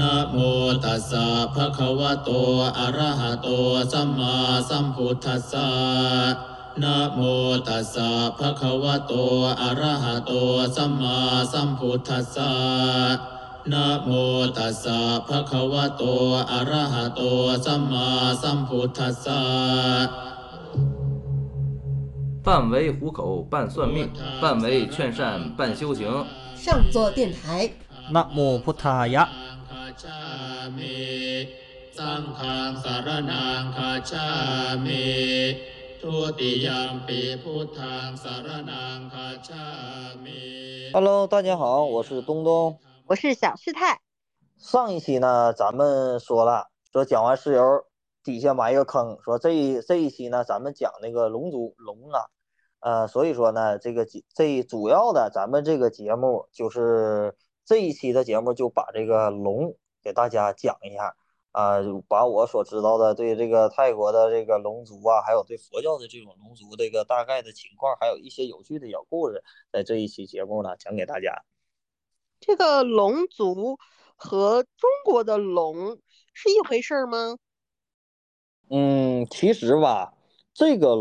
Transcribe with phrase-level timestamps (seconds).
[0.10, 0.36] ะโม
[0.84, 2.30] ตัสสะภะคะวะโต
[2.78, 3.48] อะระหะโต
[3.92, 4.34] สัมมา
[4.68, 5.68] สัมพุทธัสสะ
[6.82, 7.20] นะโม
[7.68, 8.08] ตัสสะ
[8.38, 9.12] ภะคะวะโต
[9.60, 10.32] อะระหะโต
[10.76, 11.16] สัมมา
[11.52, 12.52] สัมพุทธัสสะ
[13.72, 14.10] นะโม
[14.56, 14.98] ตัสสะ
[15.28, 16.02] ภะคะวะโต
[16.50, 17.20] อะระหะโต
[17.64, 18.06] สัมมา
[18.42, 19.40] สัมพุทธัสสะ
[22.46, 24.08] 半为糊口，半算命，
[24.40, 26.06] 半为劝善，半修行。
[26.54, 27.68] 上座电台。
[28.14, 28.70] นะโมพุ
[29.90, 30.20] ทธายะ
[31.96, 34.28] สังฆังสารนังคาชา
[34.84, 35.04] มิ
[36.00, 39.66] ทุติยมปีพุทธังสารนังคาชา
[40.24, 40.40] มิ
[40.94, 42.78] Hello，大家好，我是东东。
[43.06, 43.98] 我是小师太。
[44.56, 47.84] 上一期呢，咱们说了，说讲完石油
[48.22, 52.20] 底下埋一个坑，说这一这一期呢，咱们讲那个龙族龙啊，
[52.80, 57.34] 呃，所以说呢，这个节这主要的咱们这个节目就是
[57.65, 61.15] 这一期的节目就把这个龙给大家讲一下
[61.53, 71.43] 啊、把我所知道的对这个泰国的这个龙族啊，还有对佛教的这种龙族这个大概的情况，还有一些有趣的小故事，在这一期节目呢讲给大家。
[72.39, 73.77] 这个龙族
[74.15, 75.99] 和中国的龙
[76.33, 77.35] 是一回事儿吗？
[78.69, 80.13] 嗯，其实吧，
[80.53, 80.95] 这个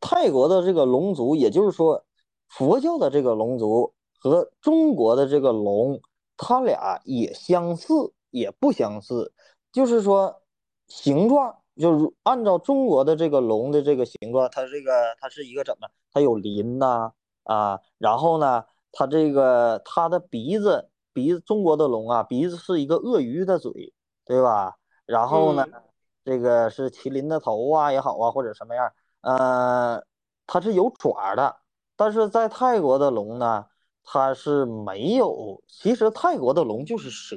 [0.00, 2.06] 泰国的这个龙族，也就是说
[2.46, 6.00] 佛教的这个龙族和中国的这个龙，
[6.36, 9.32] 它俩也相似，也不相似。
[9.72, 10.42] 就是说
[10.88, 15.88] 形状，就是按照中国的这个龙的这个形状，它这个它是一个怎么？
[16.12, 17.12] 它有鳞呐
[17.44, 23.92] 啊，然后呢，它这个它的鼻子鼻子，中国的龙啊，鼻子是一个鳄鱼的嘴，
[24.24, 24.76] 对吧？
[25.06, 25.64] 然后呢？
[25.72, 25.82] 嗯
[26.24, 30.04] 这个是麒麟的头啊也好啊，或者什么样，呃，
[30.46, 31.56] 它是有爪的，
[31.96, 33.64] 但是在泰国的龙呢，
[34.10, 35.62] 它是没有。
[35.66, 37.36] 其实泰国的龙就是蛇，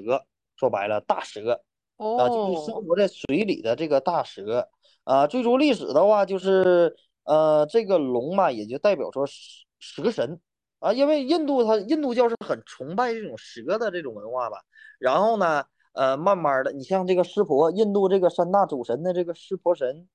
[0.55, 1.61] 说白了，大蛇
[1.97, 4.69] 啊，就是生哦，活在水里的这个大蛇
[5.03, 5.27] 啊。
[5.27, 9.33] 追溯历史的话，就是呃，这个龙嘛，也就代表说蛇
[9.79, 10.39] 蛇神
[10.79, 14.57] 啊，因为印度它印度教是很崇拜这种蛇的这种文化吧。
[14.99, 15.63] 然后呢？
[15.93, 20.07] 呃，慢慢的，你像这个湿婆，印度这个三大主神的这个湿婆神，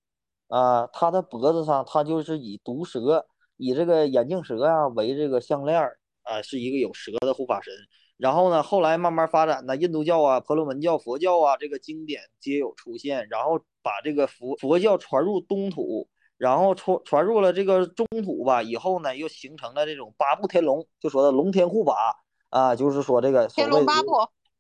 [0.48, 3.26] 啊、他的脖子上他就是以毒蛇，
[3.59, 7.72] 以这个眼镜蛇啊、为这个项链儿，啊、是一个有蛇的护法神。
[8.19, 24.09] 然后呢，后来慢慢发展呢，印度教啊、婆罗门教、佛教啊，这个经典皆有出现，然后把这个佛佛教传入东土，然后传传入了这个中土吧，以后呢，又形成了这种八部天龙，就说的龙天护法啊，就是说这个所天龙八部。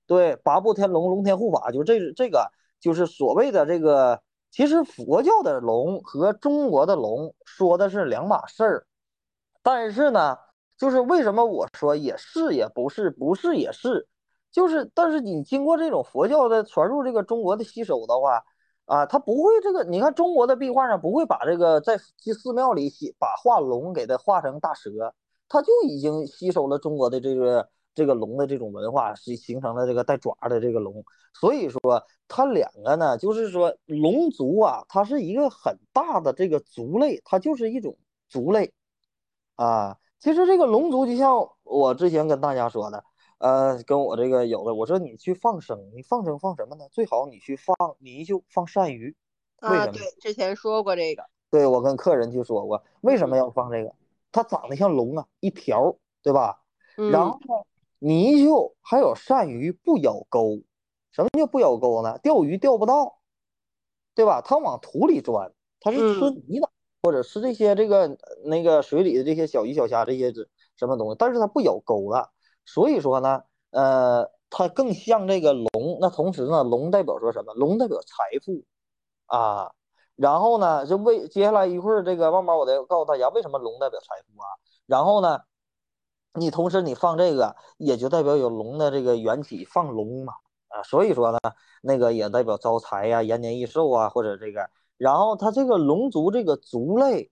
[0.06, 2.50] 对，八部天龙，龙天护法，就是这这个，
[2.80, 4.22] 就是所谓的这个。
[4.52, 8.86] 其实佛教的龙和中国的龙说的是两码事儿，
[9.62, 10.38] 但是呢，
[10.78, 14.06] 就是为什么我说也是也不是，不是也是，
[14.52, 18.42] 就是但是你经过这种佛教的传入这个中国的吸收的话，
[18.84, 25.14] 啊，他不会这个，你看中国的壁画上不会把这个在寺寺庙里写把画龙给它画成大蛇，
[25.48, 27.68] 它就已经吸收了中国的这个。
[27.96, 31.80] 这个龙的这种文化是形成了这个带爪的这个龙，所以说
[32.28, 37.96] 它两个呢，就是说龙族啊，它是一个很大的这个族类，它就是一种
[38.28, 38.70] 族类
[39.54, 39.96] 啊。
[40.18, 43.04] 其实这个龙族就像我之前跟大家说的，
[43.38, 46.86] 呃，跟我这个有的，我说你去放生，你放生放什么呢？
[46.90, 49.14] 最好你去放，泥鳅放鳝鱼，
[49.62, 49.92] 为啊，什么？
[49.92, 51.24] 对，之前说过这个。
[51.50, 53.94] 对我跟客人就说过，为什么要放这个？
[54.32, 56.62] 它长得像龙啊，一条，对吧？
[56.96, 57.38] 然后？
[57.98, 60.60] 泥鳅还有鳝鱼不咬钩，
[61.12, 62.18] 什么叫不咬钩呢？
[62.18, 63.20] 钓鱼钓不到，
[64.14, 64.42] 对吧？
[64.44, 65.50] 它往土里钻，
[65.80, 66.70] 它是吃嗯泥的，
[67.06, 70.32] 或者是这些这个那个水里的这些小鱼小虾这些
[70.74, 72.32] 什么东西，但是它不咬钩了。
[72.64, 75.98] 所以说呢，呃，它更像这个龙。
[76.00, 77.54] 那同时呢，龙代表说什么？
[77.54, 78.64] 龙代表财富
[79.26, 79.70] 啊。
[80.16, 84.48] 然后呢，就为接下来一会儿这个慢慢我再告诉大家为什么龙代表财富啊。
[84.86, 85.38] 然后呢？
[86.34, 90.32] 你同时你放这个，也就代表有龙的这个缘起，放龙嘛
[90.66, 91.38] 啊，所以说呢，
[91.82, 94.68] 那个也代表招财呀、延年益寿啊，或者这个。
[94.96, 97.30] 然后它这个龙族这个族类，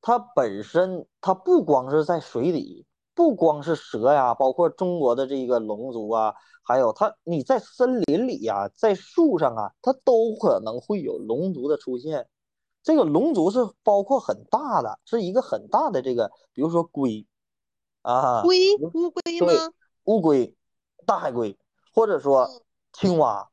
[0.00, 12.28] 它本身它不光是在水里，不光是蛇呀，包括中国的这个龙族啊，还有它你在森林里呀，在树上啊，它都可能会有龙族的出现。
[12.82, 17.26] 这个龙族是包括很大的，是一个很大的这个，比如说龟。
[18.00, 19.72] 啊，龟乌龟吗？
[20.06, 20.56] 乌龟、
[21.06, 21.56] 大海龟，
[21.94, 22.50] 或者说
[22.92, 23.51] 青蛙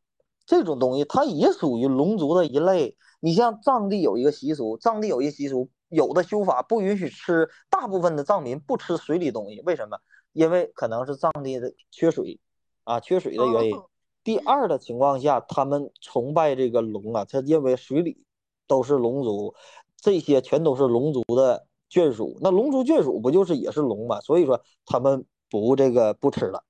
[0.50, 2.98] 这种东西，它也属于龙族的一类。
[3.20, 10.00] 你像藏地有一个习俗，藏地有一个习俗，有的修法不允许吃，大部分的藏民不吃水里东西，为什么？
[10.34, 12.40] 因为可能是藏地的缺水
[12.84, 13.76] 啊，缺水的原因。
[13.76, 13.86] 哦
[14.22, 18.26] 第二的情况下，他们崇拜这个龙啊，他认为水里
[18.68, 19.56] 都是龙族，
[19.96, 22.38] 这些全都是龙族的眷属。
[22.42, 24.20] 那龙族眷属不就是也是龙嘛？
[24.20, 26.64] 所以说他们不这个不吃了。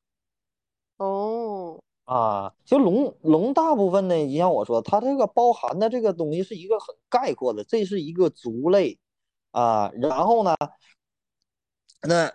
[0.98, 1.29] 哦，
[2.10, 8.98] 啊，就龙龙大部分呢，你像我说，它这个包含的这个东西是一个很概括的，这是一个族类
[9.52, 9.92] 啊。
[9.94, 10.56] 然后呢，
[12.02, 12.32] 那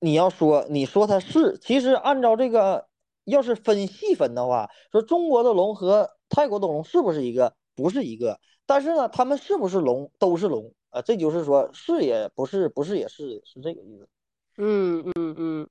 [0.00, 2.88] 你要说你说它是，其实按照这个，
[3.24, 7.54] 要是分细分的话，说中国的龙和泰国的龙是不是一个？
[7.74, 8.40] 不是一个。
[8.64, 10.10] 但是呢，他们是不是龙？
[10.18, 11.02] 都是龙啊。
[11.02, 14.08] 这就是说是也不是，不是也是，是这个意思。
[14.56, 15.34] 嗯嗯嗯。
[15.36, 15.68] 嗯，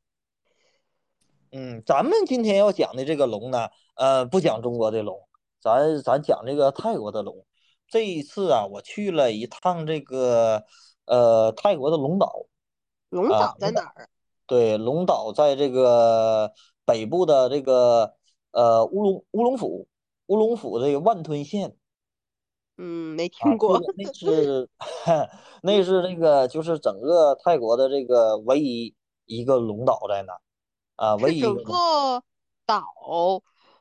[1.86, 5.20] 咱们今天要讲的这个龙呢，呃，不讲中国的龙，
[5.60, 7.46] 咱咱讲这个泰国的龙。
[7.88, 10.64] 这一次啊，我去了一趟这个
[11.06, 12.46] 呃泰国的龙岛。
[13.10, 14.08] 龙岛在哪儿？
[14.48, 16.54] 对，龙岛在这个
[16.86, 18.14] 北部的这个
[18.52, 19.90] 呃乌龙乌龙府，
[20.28, 21.76] 乌龙府这个万吞县。
[22.78, 23.78] 嗯，没听过。
[23.98, 24.70] 那是
[25.62, 28.96] 那是 那个就是整个泰国的这个唯一
[29.26, 30.34] 一个龙岛在那。
[31.02, 31.74] 啊，唯一整个
[32.64, 32.86] 岛，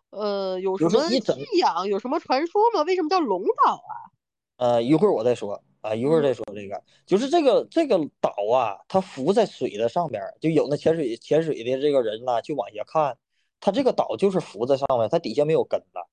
[0.08, 1.20] 呃，有什么信
[1.58, 1.86] 仰？
[1.86, 2.82] 有什么传说吗？
[2.84, 3.92] 为什么叫龙岛啊？
[4.56, 13.18] 呃，一会儿我再说啊，一会儿再说这个，就是这个这个岛啊，它浮在水的上边，就有那潜水潜水的这个人呢，就往下看，
[13.60, 16.08] 它这个岛就是浮在上面，它底下没有根了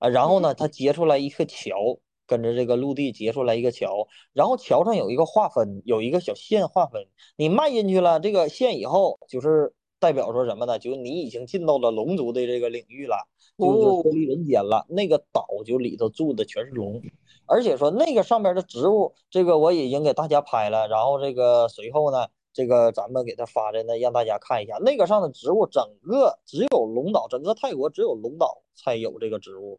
[0.00, 0.08] 啊。
[0.10, 7.06] 然后呢，它结出来一个桥，跟着这个陆地结出来一个桥，然后桥上有一个划分，有一个小线划分，
[7.36, 9.72] 你迈进去了这个线以后，就是。
[10.02, 10.80] 代表说什么呢？
[10.80, 13.16] 就你已经进到了龙族的这个领域了，
[13.56, 14.84] 就是脱离人间了。
[14.88, 17.00] 那个岛就里头住的全是龙，
[17.46, 20.88] 而且说那个上边的植物，这个我已经给大家拍了。
[20.88, 29.78] 然后这个随后呢，这个咱们给他发的呢，让大家看一下那个上的植物，整个只有龙岛，整个泰国只有龙岛才有这个植物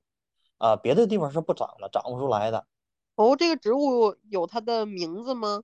[0.58, 2.66] 啊，别的地方是不长的，长不出来的。
[3.18, 5.64] 哦，这个植物有它的名字吗？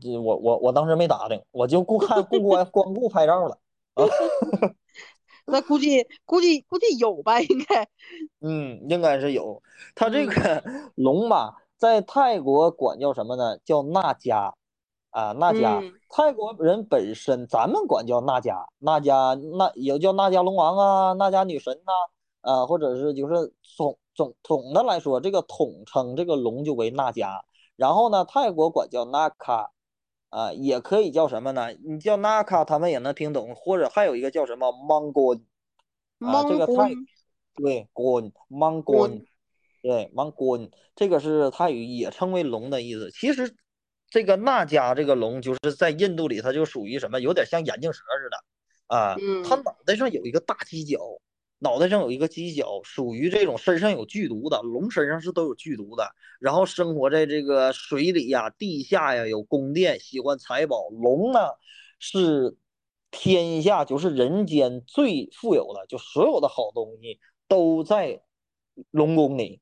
[0.00, 3.58] 这我我我当时没打听，我就顾看顾光光顾拍照了
[3.94, 4.06] 啊。
[5.44, 7.88] 那估计估计估计有吧，应该。
[8.40, 9.60] 嗯，应该是有。
[9.94, 10.62] 它这个
[10.94, 13.58] 龙吧，在泰国管叫什么呢？
[13.64, 14.52] 叫那迦
[15.10, 15.92] 啊，那迦。
[16.08, 27.40] 泰国人本身咱们管叫那迦，那迦那也叫那迦龙王啊，那迦女神呐啊，或者是就是总总总的来说，这个统称这个龙就为那迦。
[27.76, 29.72] 然后呢，泰国管叫纳卡，
[30.28, 31.72] 啊，也可以叫什么呢？
[31.84, 33.54] 你叫纳卡，他们也能听懂。
[33.54, 35.34] 或者还有一个叫什么芒果，
[36.20, 36.92] 啊，这个泰
[37.54, 39.08] 对果芒果，
[39.82, 40.58] 对芒果，
[40.94, 43.10] 这个是泰语，也称为龙的意思。
[43.10, 43.56] 其实
[44.08, 49.16] 这个那迦这个龙，就是在印度里，它就属于什么，有点像眼镜蛇似的啊，
[49.48, 51.00] 它脑袋上有一个大犄角。
[51.62, 56.10] 脑袋上有一个犄角，属于这种身上有剧毒的龙，身上是都有剧毒的。
[56.40, 60.88] 然后生活在这个水里呀、地下呀，有宫殿，喜欢财宝。
[60.88, 61.38] 龙呢
[62.00, 62.56] 是
[63.12, 68.20] 天下就是人间最富有的，就所有的好东西都在
[68.90, 69.60] 龙宫里。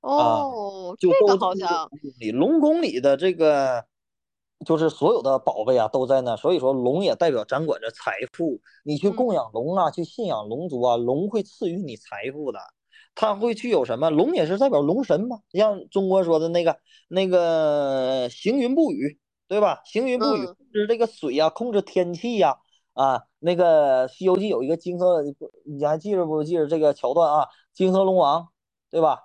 [0.00, 1.88] 哦，就这个好像
[2.32, 3.84] 龙宫里的这个。
[4.66, 8.60] 就是所有的宝贝啊都在那，所以说龙也代表掌管着财富。
[8.84, 12.58] 你去供养龙啊，去信仰龙族啊，龙会赐予你财富的。
[13.14, 14.10] 它会具有什么？
[14.10, 16.76] 龙也是代表龙神嘛，像中国说的那个
[17.08, 19.18] 那个行云布雨，
[19.48, 19.80] 对吧？
[19.86, 22.58] 行云布雨控制这个水呀，控制天气呀。
[22.92, 25.22] 啊，那个《西游记》有一个金河，
[25.64, 27.48] 你还记着不记着这个桥段啊？
[27.72, 28.48] 金河龙王，
[28.90, 29.20] 对吧？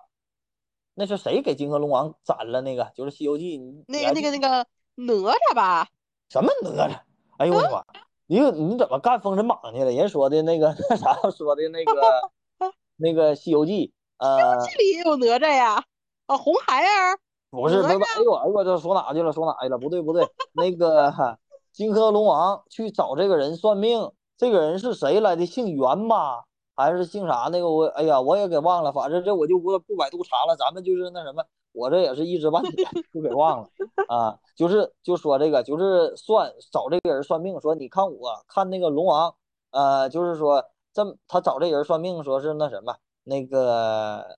[0.94, 2.62] 那是谁给金河龙王斩了？
[2.62, 4.66] 那个就是《西游记》，那个那个那个。
[4.96, 5.88] 哪吒吧？
[6.30, 7.00] 什么哪吒？
[7.38, 7.84] 哎呦我的妈！
[8.28, 9.92] 你你怎么干封神榜去了？
[9.92, 11.92] 人说的那个那 啥说的那个
[12.98, 13.88] 那个《西游记》
[14.26, 15.84] 呃，《西游记》里也有哪吒呀？
[16.28, 17.20] 啊，红孩儿？
[17.52, 19.32] 不是不是，哎呦哎呦，这说哪去了？
[19.32, 19.78] 说哪去了？
[19.78, 21.14] 不对不对， 那个
[21.72, 25.46] 金河龙王去找这个人算命，这个人是谁来的？
[25.46, 26.46] 姓袁吧？
[26.76, 27.50] 还是姓啥？
[27.52, 28.92] 那个我哎呀，我也给忘了。
[28.92, 31.44] 反正这我就不不百度查了，咱们就是那什么。
[31.76, 33.70] 我这也是一知半解，就给忘了
[34.08, 34.40] 啊。
[34.56, 39.36] 就是就说这个，就是算找这个人算命，说你看我看那个龙王，
[39.72, 40.64] 呃，就是说
[40.94, 44.38] 这他找这人算命，说是那什么，那个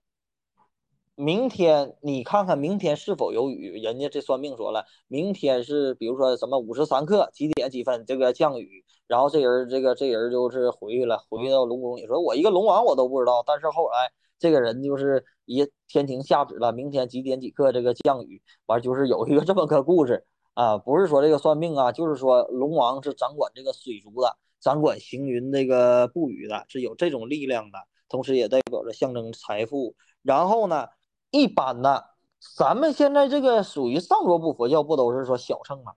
[1.14, 3.80] 明天你看看明天是否有雨。
[3.82, 14.12] 人家这算命说了，明天是比如说什么五时三刻几点几分这个降雨，然后这人这个这人就是回去了，回到龙宫里说，我一个龙王我都不知道，但是后来。
[14.40, 27.80] 这个人就是一天庭下旨了，明天几点几刻这个降雨，完就是有一个这么个故事啊，不是说这个算命啊，就是说龙王是掌管这个水族的，掌管行云这个布雨的，是有这种力量的，
[28.10, 29.96] 同时也代表着象征财富。
[30.22, 30.88] 然后呢，
[31.32, 32.12] 一般的，
[32.58, 35.94] 咱们现在这个属于上座部佛教，不都是说小乘吗？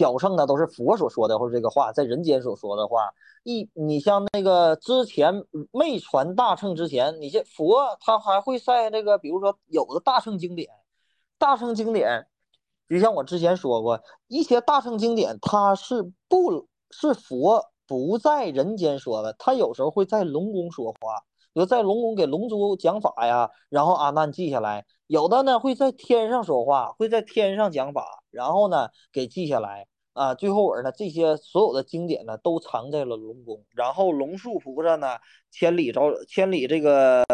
[0.00, 3.10] 小乘呢都是佛所说的，或者这个话在人间所说的话。
[3.42, 10.70] 一，你像那个之前没传大乘之前，你这佛他还会在这个，比如说有的大乘经典，
[11.36, 12.26] 大乘经典，
[12.88, 21.18] 就像我之前说过，一些大乘经典，它是不是佛不在人间说的，他有时候会在龙宫说话，
[21.52, 29.89] 比如在龙宫给龙珠讲法呀，然后阿难记下来；有的呢会在天上说话，会在天上讲法，然后呢给记下来。
[30.12, 33.64] 啊，最后尾呢，这些所有的经典呢，都藏在了龙宫。
[33.70, 35.16] 然后龙树菩萨呢，
[35.52, 37.24] 千里招千里这个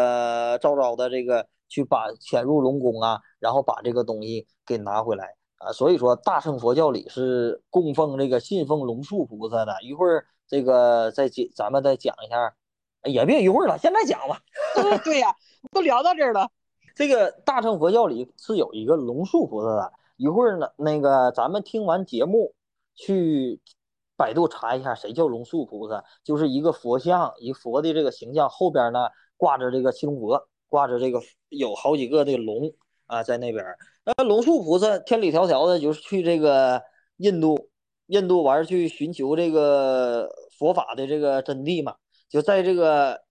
[0.61, 5.71] 招招的这个去把潜入龙宫啊，然后把这个东西给拿回来啊。
[5.71, 9.75] 所以说，大乘佛教里是供奉这个信奉龙树菩萨的。
[9.81, 12.53] 一会儿这个再讲，咱们再讲一下，
[13.03, 14.39] 也别一会儿了，现在讲吧。
[15.03, 15.35] 对呀，
[15.71, 16.47] 都聊到这儿了。
[16.95, 19.91] 这个大乘佛教里是有一个龙树菩萨的。
[20.17, 22.53] 一会儿呢，那个咱们听完节目。
[22.97, 23.61] 去
[24.17, 26.03] 百度查一下，谁叫龙树菩萨？
[26.23, 32.73] 就是一个佛像，一佛的这个形象，后边呢挂着这个七龙佛，挂着这个有好几个的龙
[33.05, 33.63] 啊，在那边。
[34.03, 36.81] 那龙树菩萨千里迢迢的，就是去这个
[37.17, 37.69] 印度，
[38.07, 40.27] 印度玩去寻求这个
[40.57, 41.95] 佛法的这个真谛嘛，
[42.27, 43.21] 就在这个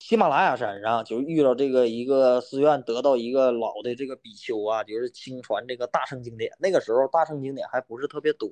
[0.00, 6.50] 喜马拉雅山上，就遇到这个一个寺院，得到一个老的这个比丘啊，就是亲传这个大乘经典。
[6.58, 8.50] 那个时候大乘经典还不是特别多。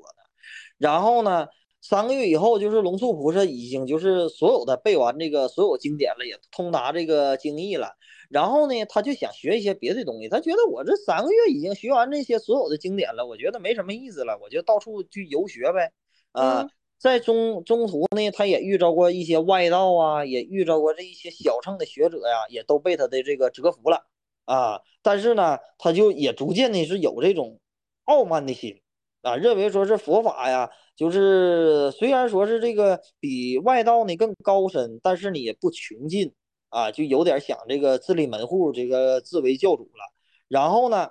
[0.78, 1.48] 然后呢，
[1.80, 7.96] 三个月以后，就是龙树菩萨已经就是所有的背完这个所有经典了，也通达这个经义了。
[8.28, 10.28] 然后呢，他就想学一些别的东西。
[10.28, 15.90] 他觉得我这三个月已经学完这些所有的经典了，我觉得没什么意思了，我就到处去游学呗。
[16.32, 24.06] 啊，在中中途呢，他也遇着过一些外道啊，也遇着过这一些小乘的学者呀，也都被他的这个折服了
[24.44, 24.80] 啊。
[25.02, 27.58] 但是呢，他就也逐渐的是有这种
[28.04, 28.80] 傲慢的心。
[29.22, 36.32] 啊，认为说是佛法呀，就是虽然说是这个比外道呢更高深，但是呢也不穷尽
[36.70, 40.04] 啊，就有点想这个自立门户，这个自为教主了。
[40.48, 41.10] 然后呢，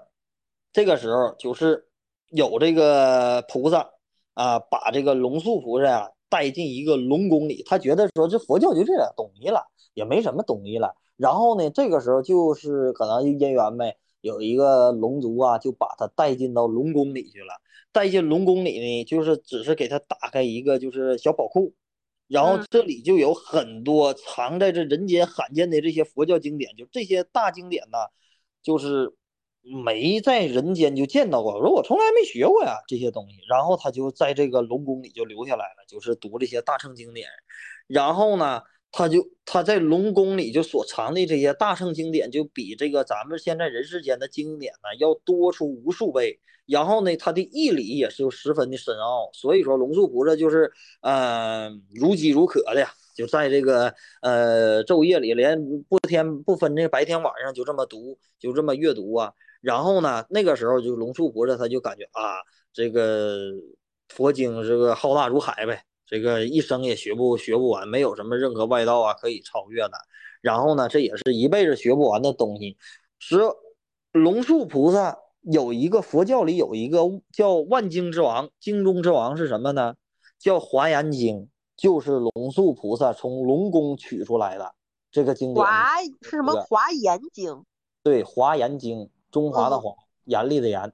[0.74, 1.88] 这个时候就是
[2.32, 3.92] 有这个菩萨
[4.34, 10.96] 啊，把这个龙树菩萨呀带进一个龙宫里，他觉得说这佛教就这点东西了，也没什么东西了。
[11.16, 17.54] 然后呢，这个时候就是可能就因缘呗，有一个龙族啊，就把他带进到龙宫里去了。
[17.92, 21.74] 带进龙宫里呢，就是只是给他打开一个就是小宝库，
[22.28, 27.98] 然后这里就有很多藏在这人间罕见的这些佛教经典，就这些大经典呢，
[28.62, 29.14] 就是
[29.62, 31.54] 没在人间就见到过。
[31.56, 37.28] 我说我从来没学过呀这些东西，然后他就在这个龙宫里就留下来了，就是读这些大乘经典，
[37.88, 38.62] 然后呢。
[38.92, 46.40] 他就他在龙宫里就所藏的这些大圣经典，就比这个咱们现在人世间的经典呢要多出无数倍。
[46.66, 49.32] 然后呢，他的义理也是十分的深奥。
[49.34, 53.92] 所以说，龙树菩萨就是嗯如饥如渴的，就在这个
[54.22, 59.34] 呃昼夜里连不天不分这白天晚上就这么读，就这么阅读啊。
[59.62, 62.38] 然后呢，那个时候就龙树菩萨他就感觉啊，
[62.72, 63.52] 这个
[64.10, 65.84] 佛经这个浩大如海呗。
[66.10, 69.92] 这个一生也学不学不完，没有什么任何外道啊可以超越的。
[70.42, 72.78] 然后呢，这也是一辈子学不完的东西。
[73.20, 73.42] 是
[74.12, 77.02] 龙树菩萨有一个佛教里有一个
[77.32, 79.94] 叫万经之王，经中之王是什么呢？
[80.40, 81.38] 叫《华严经》，
[81.78, 84.74] 就是龙树菩萨从龙宫取出来的
[85.12, 85.64] 这个经典。
[85.64, 86.54] 华是什么？
[86.66, 87.52] 《华严经》。
[88.02, 89.00] 对，《华严经》，
[89.30, 90.92] 中华的华，严厉的严。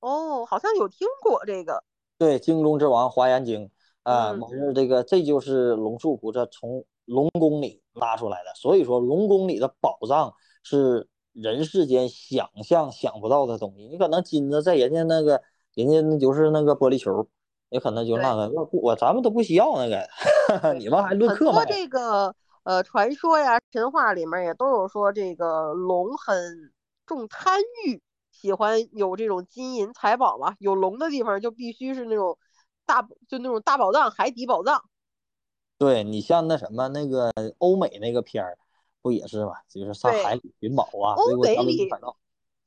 [0.00, 1.82] 哦，好像有听过这个。
[2.18, 3.66] 对，经中之王《华严经》。
[4.08, 13.86] 啊，完事这个这就是龙树菩萨从龙宫里拉出来的，所以说龙宫里的宝藏是人世间想象想不到的东西。
[13.88, 15.42] 你可能金子在人家那个，
[15.74, 17.28] 人家那就是那个玻璃球，
[17.68, 20.08] 也可能就那个，我我咱们都不需要那个，
[20.78, 21.64] 你们还论克吗？
[21.66, 22.34] 这个
[22.64, 26.72] 呃传说呀、神话里面也都有说，这个龙很
[27.04, 28.00] 重贪欲，
[28.32, 32.38] 喜欢有这种金银财宝吧，有龙的地方就必须是那种。
[32.88, 34.82] 大就那种大宝藏，海底宝藏。
[35.76, 38.58] 对你像那什么那个欧美那个片儿，
[39.02, 39.52] 不也是吗？
[39.68, 41.12] 就是上海里寻宝啊。
[41.14, 41.86] 欧美里，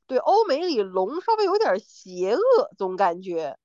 [0.06, 3.58] 对欧美里龙稍微有点邪恶，总感觉。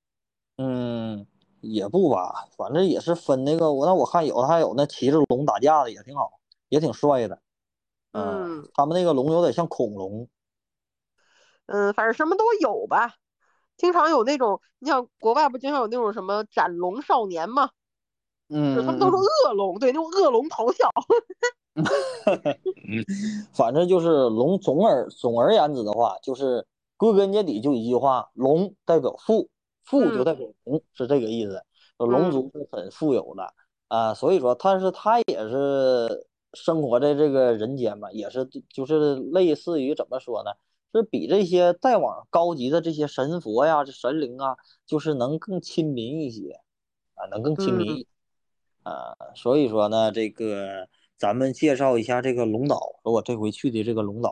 [0.56, 1.24] 嗯，
[1.60, 3.72] 也不吧，反正也是分那个。
[3.72, 7.40] 我那我看有还有那骑着龙打架的也挺好，也挺帅的。
[8.12, 10.28] 嗯，他们那个龙有点像恐龙。
[11.66, 13.14] 嗯，反正什么都有吧。
[13.78, 17.70] 经常有那种，你像国外不经常有那种什么斩龙少年吗？
[18.50, 20.90] 嗯，他们都说恶龙，对，那种恶龙咆哮。
[21.78, 23.04] 嗯，
[23.54, 26.66] 反正就是龙，总而总而言之的话，就是
[26.96, 29.48] 归根结底就一句话，龙代表富，
[29.84, 31.62] 富就代表龙，是这个意思。
[31.98, 33.52] 龙族是很富有的
[33.88, 40.50] 啊，所以说，但是他也是生活在这个人间嘛，也是就是类似于怎么说呢？
[40.92, 46.60] 是比这些再往高级的这些神佛呀、这神灵啊，就是能更亲民一些
[47.14, 48.06] 啊，能更亲民
[48.82, 49.16] 啊。
[49.34, 50.88] 所以说呢，这个。
[51.18, 54.30] 咱们介绍一下这个龙岛，说我这回去的这个龙岛，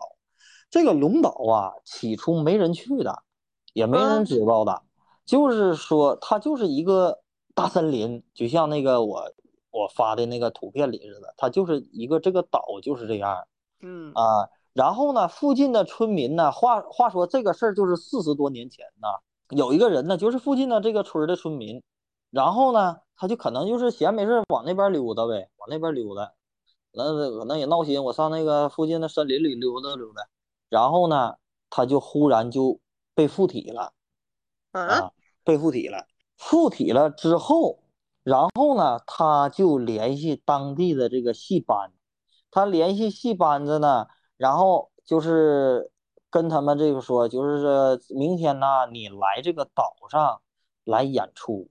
[0.70, 3.24] 这个龙岛啊，起初没人去的，
[3.72, 4.84] 也没人知道的，
[5.24, 7.24] 就是说它就是一个
[7.56, 9.32] 大森林，就像那个我
[9.72, 13.48] 我发的那个图片里似的，它就是一个这个岛就是这样，
[13.80, 19.08] 嗯啊，然后呢，附近的村民呢，话话说这个事儿就是四十多年前呢，
[19.56, 21.82] 有一个人呢，就是附近的这个村的村民，
[22.30, 26.30] 然后呢，他就可能就是闲没事往那边溜达呗，往那边溜达。
[26.92, 27.04] 那
[27.38, 30.28] 可能也闹心，我上那个附近的森林里溜达溜达，
[30.68, 31.36] 然后呢，
[31.70, 32.78] 他就忽然就
[33.14, 33.94] 被附体了，
[34.72, 35.10] 啊，
[35.42, 36.06] 被附体了，
[36.36, 37.78] 附体了之后，
[38.22, 41.92] 然后呢，他就联系当地的这个戏班，
[42.50, 44.06] 他联系戏班子呢，
[44.36, 45.90] 然后就是
[46.30, 50.40] 跟他们这个说，就是说明天呢，你来这个岛上
[50.84, 51.68] 来演出，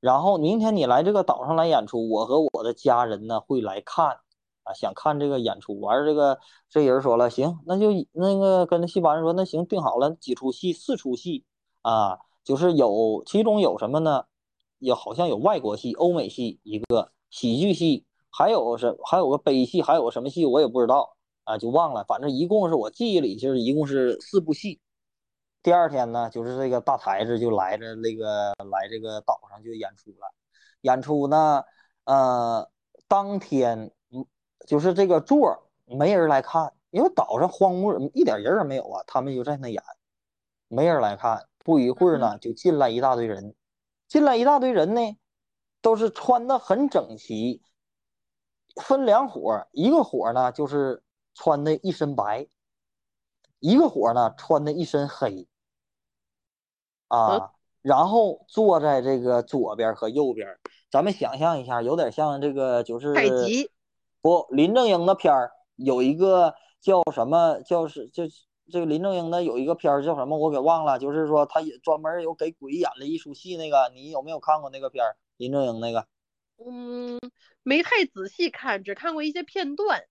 [0.00, 4.20] 然后明天你来这个岛上来演出，我和我的家人呢会来看。
[4.68, 11.44] 啊，想看这个演出，完这个这人说了，行，那就那个跟那戏班说，那行定好了几出戏，四出戏
[11.82, 14.24] 啊，就是有其中有什么呢？
[14.80, 21.15] 有好像有外国戏、欧美戏一个喜剧戏，还有什还有个悲戏，还有个什么戏我也不知道
[21.46, 22.04] 啊，就忘了。
[22.04, 24.80] 反正一共是我记忆里就是一共是四部戏。
[25.62, 30.34] 第二天呢，就是这个大台子就来着那个来这个岛上就演出了，
[30.82, 31.64] 演出呢，
[32.04, 32.70] 呃，
[33.08, 33.90] 当天。
[34.66, 39.04] 就是这个座没人来看，因为岛上荒漠，一点人也没有啊。
[39.06, 39.80] 他们就在那演，
[40.66, 41.46] 没人来看。
[41.58, 43.54] 不一会儿呢，就进来一大堆人，
[44.08, 45.16] 进来一大堆人呢，
[45.82, 47.62] 都是穿的很整齐，
[48.82, 51.02] 分两伙，一个伙呢就是
[51.38, 52.48] 穿的一身白，
[53.60, 55.46] 一个伙呢穿的一身黑，
[57.08, 60.58] 啊，然后坐在这个左边和右边，
[60.90, 63.70] 咱们想象一下，有点像这个就是太极。
[64.22, 67.60] 不，林正英的片儿有一个叫什么？
[67.60, 68.24] 叫是就
[68.72, 70.38] 这个林正英的有一个片儿叫什么？
[70.38, 70.98] 我给忘了。
[70.98, 75.16] 就是说他也专门有给鬼演了一出戏，那个你有没有看过那个片儿？
[75.36, 76.08] 林正英那个？
[76.66, 77.20] 嗯，
[77.62, 80.02] 没太仔细看，只看过一些片段。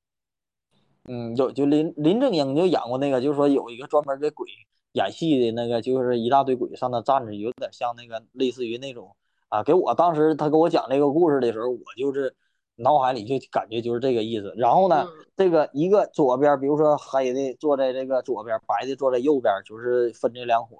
[1.07, 4.47] 嗯，有就林林正英就演过那个，就是说有一个专门给鬼
[4.93, 9.15] 演戏的那个，就是一大堆鬼上那站着，有点像那个类似于那种
[9.49, 9.63] 啊。
[9.63, 12.35] 给我当时他给我讲这个故事的时候，我就是。
[12.77, 20.75] 脑海里就感觉就是这个意思，然后呢，这个一个左边，比如说黑的坐在这个左边，白的坐在右边，就是分这两伙。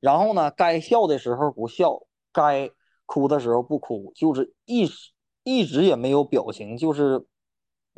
[0.00, 2.70] 然后呢，该笑的时候不笑，该
[3.06, 7.24] 哭的时候不哭，就是一直一直也没有表情，就是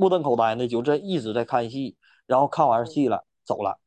[0.03, 1.97] 目瞪口呆的，就这一直在看戏。
[2.27, 3.79] 然后看完戏了，走了。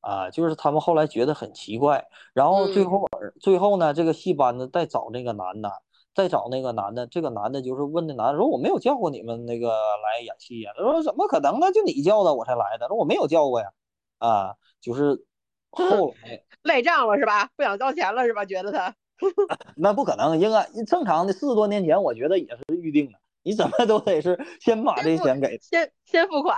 [0.00, 3.08] 啊，就是他们后来觉得很奇怪，然后最后
[3.40, 5.70] 最后呢，这个戏班子再找那个男的。
[6.14, 11.72] 再找那个男的，这个男的就是问那男的说：“我没有叫过你们那个来演戏呀。”他说：“怎么可能呢？
[11.72, 13.72] 就你叫的我才来的。”说：“我没有叫过呀。”
[14.18, 15.26] 啊，就是
[15.72, 17.50] 后来 赖账了是吧？
[17.56, 18.44] 不想交钱了是吧？
[18.44, 18.94] 觉得他
[19.74, 23.18] 那不可能，应该正常的四十多年前，我觉得也是预定的。
[23.44, 26.56] 你怎么都得是先把这钱给先先付款。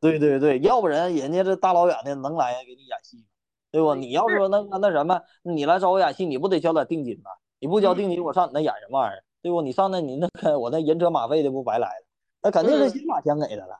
[0.00, 3.24] 对对对，要不然人家这大老远的能来给你演戏吗？
[3.70, 3.94] 对不？
[3.94, 7.30] 你要说那那什么，你来找我演戏，你不得交点定金吗？
[7.60, 9.22] 你不交定金，我上你那演什么玩意儿？
[9.42, 9.62] 对不？
[9.62, 12.06] 你上那，你那个我那人车马费的不白来了？
[12.42, 13.74] 那肯定是先把钱给他了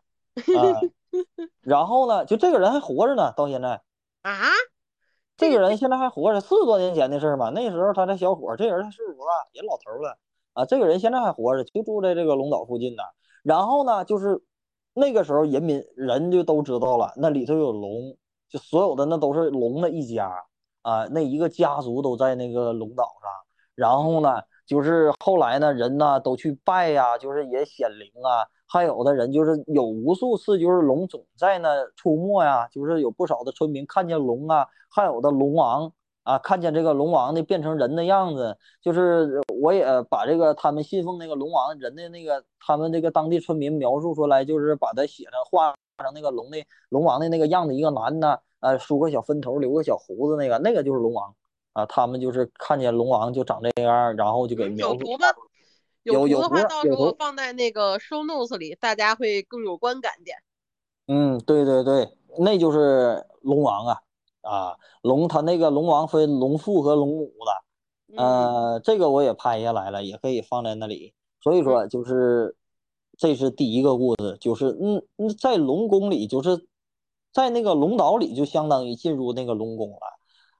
[0.61, 0.81] 啊。
[1.63, 3.81] 然后呢，就这个人还活着呢，到现在
[4.23, 4.35] 啊，
[5.37, 7.51] 这个人现在还活着，四十多年前的事儿嘛。
[7.51, 9.33] 那时候他这小伙，这人他岁数多大？
[9.53, 10.19] 人老头了
[10.53, 10.65] 啊。
[10.65, 13.03] 这个人现在还活着，就住在这个龙岛附近呢。
[13.43, 14.43] 然后呢，就是
[14.95, 18.17] 那个时候人民人就都知道了，那里头有龙，
[18.49, 20.31] 就所有的那都是龙的一家
[20.83, 23.31] 啊，那一个家族都在那个龙岛上。
[23.75, 28.45] 然后呢，就是后来呢，人呢都去拜呀，就是也显灵啊。
[28.71, 34.67] 还有的人就是有无数次，就是龙总在那出没呀，就是有不少的村民看见龙啊。
[34.91, 35.93] 还有的龙王
[36.29, 51.35] 啊，看见这个龙王的变成人的样子，就是我也把这个他们信奉那个龙王人的那个他们这个当地村民描述出来，就是把它写成画成那个龙的龙王的那个样子，一个男的，呃，梳个小分头，留个小胡子，那个那个就是龙王。
[51.73, 54.99] 啊，他们就是看见龙王就长这样，然后就给描述。
[56.03, 60.37] 有有的话，到时候放在那个 show notes 里，大家会更有观感点。
[61.07, 64.01] 嗯，对对对，那就是龙王啊
[64.49, 71.13] 啊，龙它那个龙王分龙父和龙母的，嗯呃，这个我也拍下来了，也可以放在那里。
[71.43, 72.57] 所以说，就是
[73.17, 76.67] 这是第一个故事，就是嗯嗯，在龙宫里，就是
[77.33, 79.99] 在那个龙岛里，就相当于进入那个龙宫了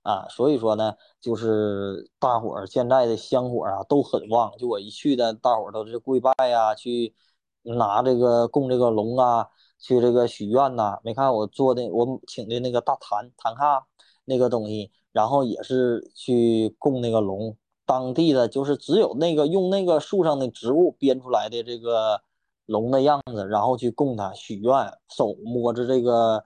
[0.03, 0.29] 啊。
[0.29, 7.15] 所以说呢，就是大伙儿现在的香火啊都很旺，就我一去的，大伙儿都是跪拜呀、去
[7.63, 13.87] 拿这个供这个龙啊，去这个许愿呐、没看我做的，我请的那个大坛坛卡
[14.25, 17.57] 那个东西，然后也是去供那个龙。
[17.87, 22.21] 当地的就是只有那个用那个树上的植物编出来的这个
[22.67, 26.45] 龙的样子，然后去供它许愿，手摸着这个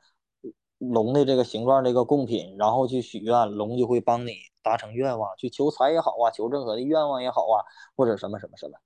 [0.79, 7.59] 龙的这个形状这个贡品，然后去许愿，龙就会帮你达成愿望，去求财也好啊，求任何的愿望也好啊，
[7.97, 8.79] 或者什么什么什么。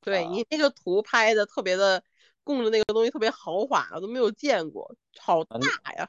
[0.00, 2.00] 对啊你那个图拍的特别的，
[2.44, 6.08] 供的那个东西特别豪华，我都没有见过，好嗯大呀！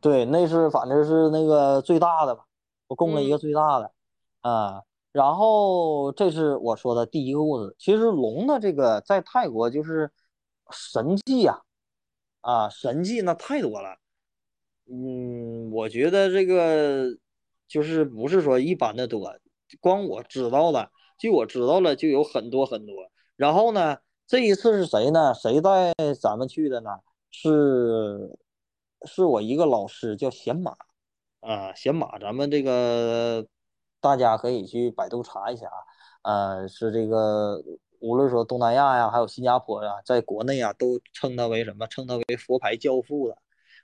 [0.00, 2.44] 对，那是反正是那个最大的吧，
[2.86, 3.92] 我供了一个嗯最大的，
[4.42, 7.74] 啊，然后这是我说的第一个故事。
[7.78, 10.10] 其实龙的这个在泰国就是
[10.70, 11.60] 神迹呀、
[12.40, 13.96] 啊，神迹那太多了。
[14.90, 17.16] 嗯，我觉得这个
[17.68, 19.38] 就是不是说一般的多，
[19.80, 22.94] 光我知道的，据我知道了就有很多很多。
[23.36, 25.34] 然后呢，这一次是谁呢？
[25.34, 26.90] 谁带咱们去的呢？
[27.30, 28.36] 是
[29.06, 30.74] 是我一个老师叫贤马
[31.40, 33.46] 啊，贤马，咱们这个
[34.00, 35.66] 大家可以去百度查一下
[36.22, 37.62] 啊，呃，是这个
[38.00, 41.86] 无论说东南亚呀，还有新加坡呀，在国内啊都称他为什么？
[41.88, 43.36] 称他为佛牌教父的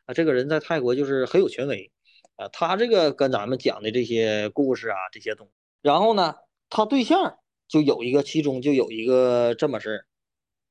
[0.06, 1.90] 啊，这个人在泰国就是很有权威
[2.36, 6.36] 啊，他这个跟咱们讲的这些故事啊，这些东西，然后呢，
[6.70, 10.06] 他对象就有一个，其中就有一个这么事儿，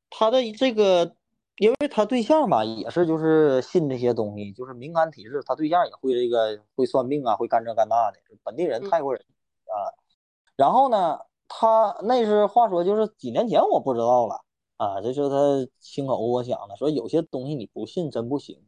[0.09, 1.15] 他的这个。
[1.59, 9.19] 因为他对象吧，也是就是信这些东西，就是敏感体质，他对象也会这个会算命啊，会干这干那的，本地人，嗯泰国人
[9.65, 9.89] 啊。
[10.55, 14.43] 然后呢，他那是话说就是几年前我不知道了
[14.77, 18.61] 啊，这是他亲口跟我讲的，说有些东西你不信真不行，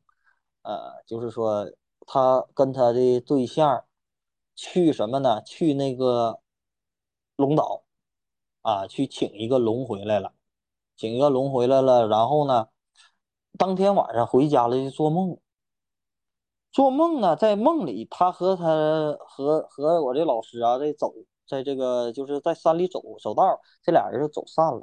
[0.64, 1.72] 呃，就是说
[2.08, 3.86] 他跟他的对象
[4.56, 5.44] 去什么呢？
[5.44, 6.40] 去那个
[7.36, 7.84] 龙岛
[8.64, 10.34] 啊，去请一个龙回来了，
[11.00, 12.68] 请一个龙回来了，然后呢？
[13.58, 15.38] 当天晚上回家了就做梦，
[16.74, 21.14] 做梦呢，在梦里他和他和和我这老师啊在走，
[21.48, 24.82] 在这个就是在山里走走道，这俩人就走散了，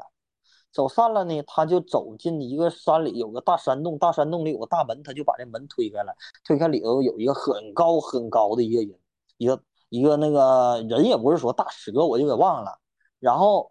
[0.72, 6.14] 走散了呢，他就走进一个山里，有个大山洞，大山洞里有个大门，他就把这门推开了，
[6.46, 8.98] 推开里头有一个很高很高的一个人，
[9.36, 12.78] 一个一个那个人也不是说大蛇，我就给忘了，
[13.20, 13.70] 然后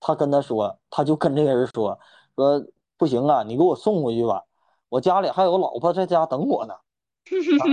[0.00, 1.98] 他跟他说，他就跟这个人说
[2.34, 2.66] 说。
[3.00, 4.44] 不行啊，你给我送回去吧，
[4.90, 6.74] 我家里还有老婆在家等我呢，
[7.24, 7.64] 啊、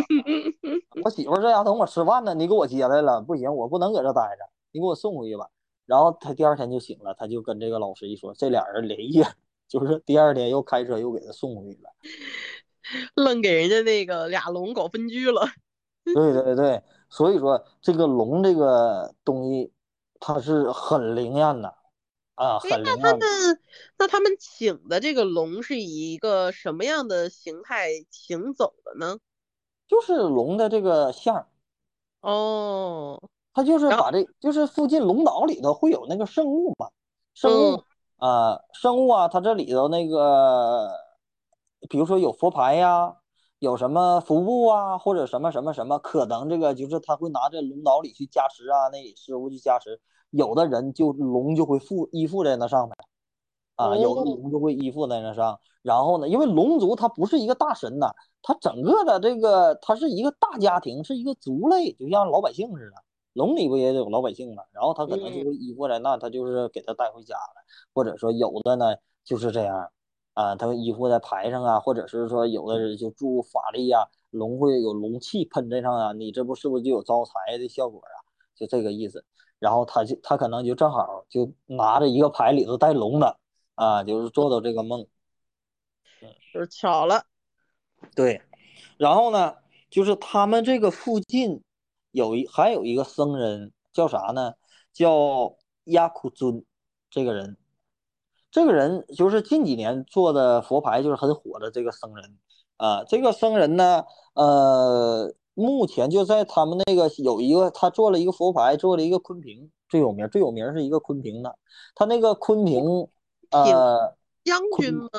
[1.04, 5.50] 我媳妇在家等我吃饭呢，你给我接来了，不行，我不能搁这待着，你给我送回去吧。
[5.86, 9.28] 然后他第二天就醒了，他就跟这个老师一说，这俩人连夜
[9.68, 11.90] 就是第二天又开车又给他送回去了，
[13.22, 15.46] 愣给人家那个俩龙搞分居了。
[16.06, 19.74] 对对对，所以说这个龙这个东西
[20.22, 21.76] 它是很灵验的。
[22.38, 23.12] 啊，那他。
[23.12, 23.20] 们
[24.00, 29.18] 那他们请的这个龙是以一个什么样的形态行走的呢？
[29.88, 31.48] 就是龙的这个像儿，
[32.22, 33.20] 哦，
[33.54, 36.90] 他就是把这就是附近龙岛里头会有那个圣物嘛，
[37.34, 37.84] 圣嗯物
[38.18, 40.92] 啊、圣物啊，它这里头那个，
[41.90, 43.16] 比如说有佛牌呀，
[43.60, 50.00] 有什么服务啊，或者什么什么什么，可能这个就是他会拿这龙岛里去加持啊，那师傅去加持，
[50.32, 52.96] 有的人就龙就会附依附在那上面。
[53.76, 58.12] 啊，有的哦龙就会依附在那上，然后呢，因为龙族它不是一个大神呐，
[58.42, 62.96] 它整个的这个它是一个大家庭，是一个族类，就像老百姓似的。
[63.34, 64.64] 龙里不也有老百姓吗？
[64.72, 67.64] 然后他可能就会依附在那，他就是给他带回家了，
[67.94, 69.92] 或者说有的呢就是这样，
[70.34, 78.17] 啊，他会依附在牌上啊，或者是说有的人就注入法力呀、龙会有龙气喷在上啊，你这不是不是就有招财的效果啊？
[78.58, 79.24] 就这个意思。
[79.60, 83.38] 然后他就他可能就正好就拿着一个牌里头带龙的。
[83.78, 85.06] 啊，就是做到这个梦，
[86.52, 87.26] 就是巧了。
[88.16, 88.42] 对，
[88.98, 89.54] 然后呢，
[89.88, 91.62] 就是他们这个附近
[92.10, 94.56] 有一还有一个僧人叫啥呢？
[94.92, 96.66] 叫亚库尊，
[97.12, 97.56] 这个人，
[98.50, 102.40] 这个人就是近几年做的佛牌就是很火的这个僧人
[102.78, 103.04] 啊。
[103.04, 111.58] 这个僧人呢，呃，目前就在他们那个有一个他做了一个佛牌，做了一个昆平最有名，最有名是一个昆平的，
[111.96, 113.10] 他那个昆平，
[113.50, 115.10] 呃，将军吗？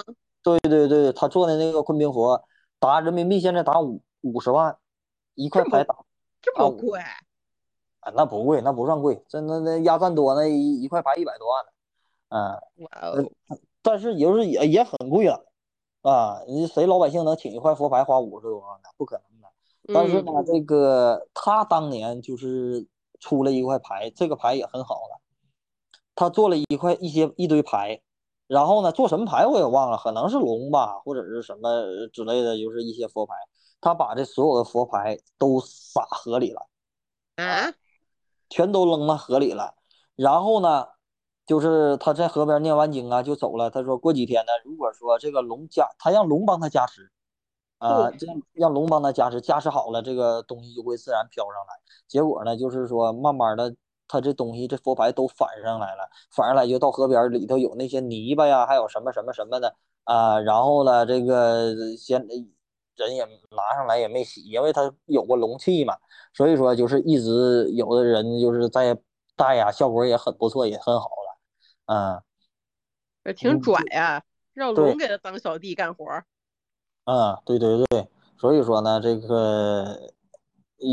[0.44, 2.40] 对对对，他做的那个昆平佛，
[2.79, 4.79] 打人民币现在打五五十万，
[5.35, 5.96] 一块牌打
[6.40, 7.01] 这么贵？
[7.98, 11.72] 啊，那不贵，那不算贵，真的那压赞多那一一块牌一百多万呢，
[12.29, 13.29] 啊，哇哦，
[13.83, 15.44] 但是也是也也很贵了，
[16.03, 18.88] 啊，你谁老百姓能请一块佛牌花五十多万呢？
[18.96, 19.38] 不可能的。
[19.92, 22.87] 但是呢，嗯这个他当年就是
[23.20, 25.20] 出了一块牌，这个牌也很好了。
[26.14, 28.01] 他做了一块一些一堆牌，
[28.46, 33.35] 然后呢，做什么牌我也忘了，可能是龙吧，或者是什么之类的，就是一些佛牌。
[33.81, 36.66] 他把这所有的佛牌都撒河里了，
[37.37, 37.72] 啊，
[38.51, 39.77] 全都扔到河里了。
[40.16, 40.88] 然后呢，
[41.46, 43.70] 就是他在河边念完经啊，就走了。
[43.70, 47.12] 他说过几天呢，如果说这个龙加，他让龙帮他加持，
[47.78, 51.74] 啊、哦这样让龙帮他加持，加持好了，这个东西就会自然飘上来。
[52.06, 53.74] 结果呢，就是说慢慢的，
[54.06, 62.26] 他这东西这佛牌都反上来了，反上来就到河边里头有那些泥巴呀，还有什么什么什么的啊、然后呢，这个先
[62.96, 65.96] 人也拿上来也没洗，因为他有过龙气嘛，
[66.32, 68.98] 所以说就是一直有的人就是在
[69.36, 72.22] 戴呀，效果也很不错，也很好了，啊，
[73.24, 74.22] 也挺拽呀，
[74.54, 76.06] 让龙给他当小弟干活
[77.08, 77.12] 儿。
[77.12, 79.98] 啊，对对对，所以说呢，这个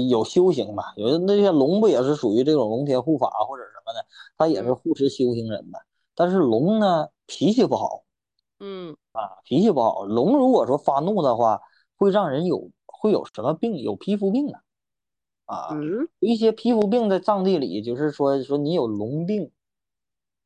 [0.09, 4.05] 有修行嘛，有的那些龙不也是属于这种龙天护法或者什么的，
[4.37, 5.79] 他也是嗯护持修行人的。
[6.15, 8.03] 但是龙呢，脾气不好
[8.59, 10.05] 嗯，啊，脾气不好。
[10.05, 11.61] 龙如果说发怒的话，
[11.97, 13.77] 会让人有会有什么病？
[13.79, 14.61] 有皮肤病啊，
[15.45, 15.77] 啊，
[16.19, 19.51] 一些皮肤病在藏地里，就是说说你有龙病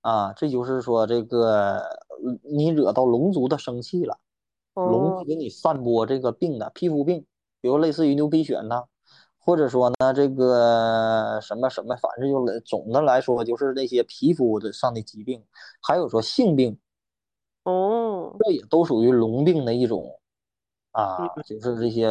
[0.02, 4.18] 啊，这就是说这个呃你惹到龙族的生气了。
[4.88, 7.26] 龙会哦，给你散播这个病的皮肤病，
[7.62, 8.86] 比如类似于牛皮癣呐，
[9.38, 15.44] 或者说呢这个什么什么，反正就总的来说就是那些皮肤的上的疾病，
[15.82, 16.78] 还有说性病，
[17.64, 20.20] 哦，这也都属于龙病的一种
[20.92, 22.08] 啊，嗯就是这些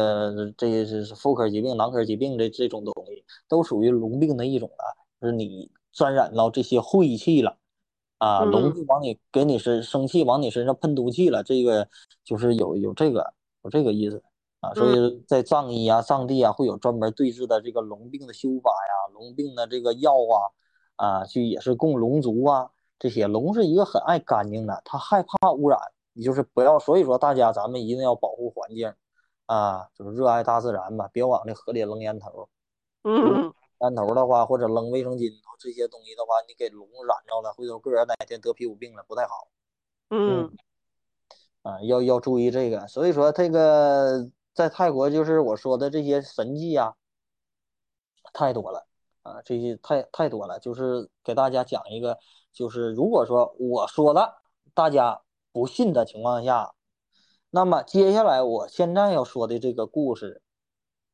[0.57, 4.85] 这些是是妇科疾病、男科疾病这这种东西，都属于龙病的一种啊，
[5.19, 7.57] 就是你沾染到这些晦气了。
[8.19, 11.87] 啊，龙嗯就往你给你身生气，往你身上喷毒气了，这个
[12.23, 14.21] 就是有有这个有这个意思
[14.59, 20.13] 啊，所嗯以在藏医啊、藏地啊会有专门对治的这个龙病的修法呀，龙病的这个药
[20.97, 23.25] 啊，啊，去也是供龙族啊这些。
[23.25, 25.79] 龙是一个很爱干净的，它害怕污染，
[26.13, 28.93] 你就是不要，所以说大家咱们一定要保护环境
[29.45, 32.49] 啊，就是热爱大自然吧，别往那河里扔烟头。
[33.03, 39.47] 嗯，烟头的话，或者扔卫生巾这些东西的话，你给龙染着了，回头个人哪天得皮肤病了不太好
[40.09, 40.51] 嗯，
[41.61, 42.87] 啊，要要注意这个。
[42.87, 46.95] 所以说，这个在泰国就是我说的这些神迹啊，
[48.33, 48.87] 太多了
[49.21, 50.59] 啊，这些太太多了。
[50.59, 52.17] 就是给大家讲一个，
[52.51, 54.41] 就是如果说我说了
[54.73, 56.73] 大家不信的情况下，
[57.49, 60.41] 那么接下来我现在要说的这个故事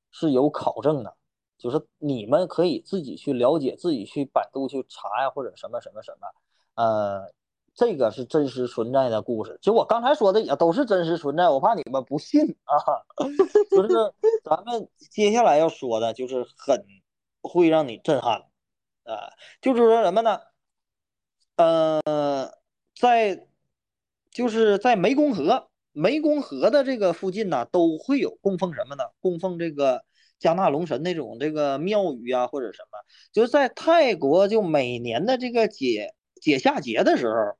[0.09, 1.15] 是有考证的。
[1.57, 6.27] 就是你们可以自己去了解，自己去百度去查呀，或者什么什么什么，
[6.83, 7.31] 呃，
[7.73, 9.57] 这个是真实存在的故事。
[9.61, 12.75] 就我刚才说的也都是真实存在，我怕你们不信啊。
[13.71, 13.89] 就是
[14.43, 16.85] 咱们接下来要说的，就是很
[17.41, 18.41] 会让你震撼，
[19.03, 20.39] 啊、就是说什么呢？
[21.57, 22.51] 呃，
[22.99, 23.47] 在
[24.31, 29.03] 就是在湄公河，湄公河的这个附近呢，都会有供奉什么呢？
[29.21, 30.03] 供奉这个
[30.39, 32.99] 加纳龙神那种这个庙宇啊，或者什么，
[33.31, 37.57] 就是在泰国，就每年的这个解解夏节的时候，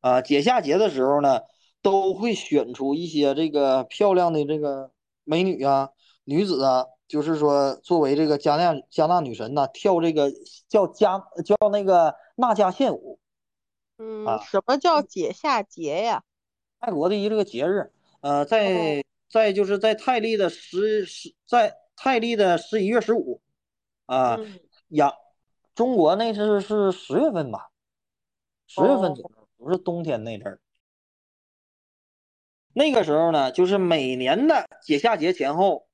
[0.00, 1.40] 啊，解夏节的时候呢，
[1.82, 4.90] 都会选出一些这个漂亮的这个
[5.24, 5.90] 美女啊、
[6.24, 10.32] 女子啊，就是说作为这个加纳加纳女神呐、跳这个
[10.68, 13.18] 叫加叫那个纳加献舞，
[13.98, 16.22] 嗯，啊什么叫解夏节呀？
[16.80, 23.42] 泰国的一个节日，呃，在在就是在泰历的十十在泰历的十一月十五，
[24.06, 24.58] 啊嗯
[24.88, 25.12] 呀，
[25.74, 27.68] 中国那是是十月份吧，
[28.66, 30.58] 十月份哦左右，不是冬天那阵儿。
[32.72, 35.88] 那个时候呢，就是每年的解夏节前后，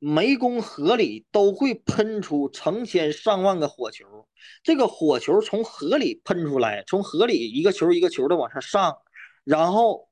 [0.00, 4.26] 湄公河里都会喷出成千上万个火球。
[4.64, 8.98] 这个火球从河里喷出来，从河里一个球一个球的往上上，
[9.44, 10.08] 然后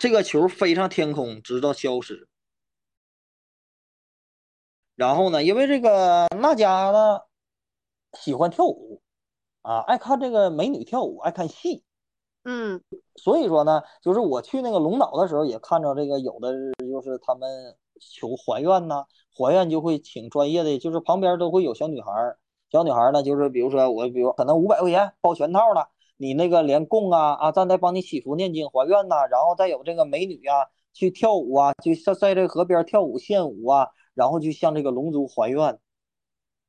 [0.00, 2.26] 这个球飞上天空，直到消失。
[4.96, 7.20] 然后呢，因为这个娜迦呢
[8.12, 9.00] 喜欢跳舞
[9.62, 11.82] 啊，爱看这个美女跳舞，爱看戏。
[12.44, 12.80] 嗯。
[13.16, 19.04] 所以说呢，就是我去那个龙岛的时候，也看着这个有的就是他们求还愿呐，
[19.36, 22.38] 还愿就会请专业的，就是旁边都会有小女孩儿，
[22.70, 35.78] 小女孩呢，就是比如说我，比如可能五百块钱包全套了，你那个连供啊啊，站在帮你祈福念经还愿呐，然后再有这个美女啊去跳舞啊，就在在这个河边跳舞献舞啊，然后就向这个龙族还愿。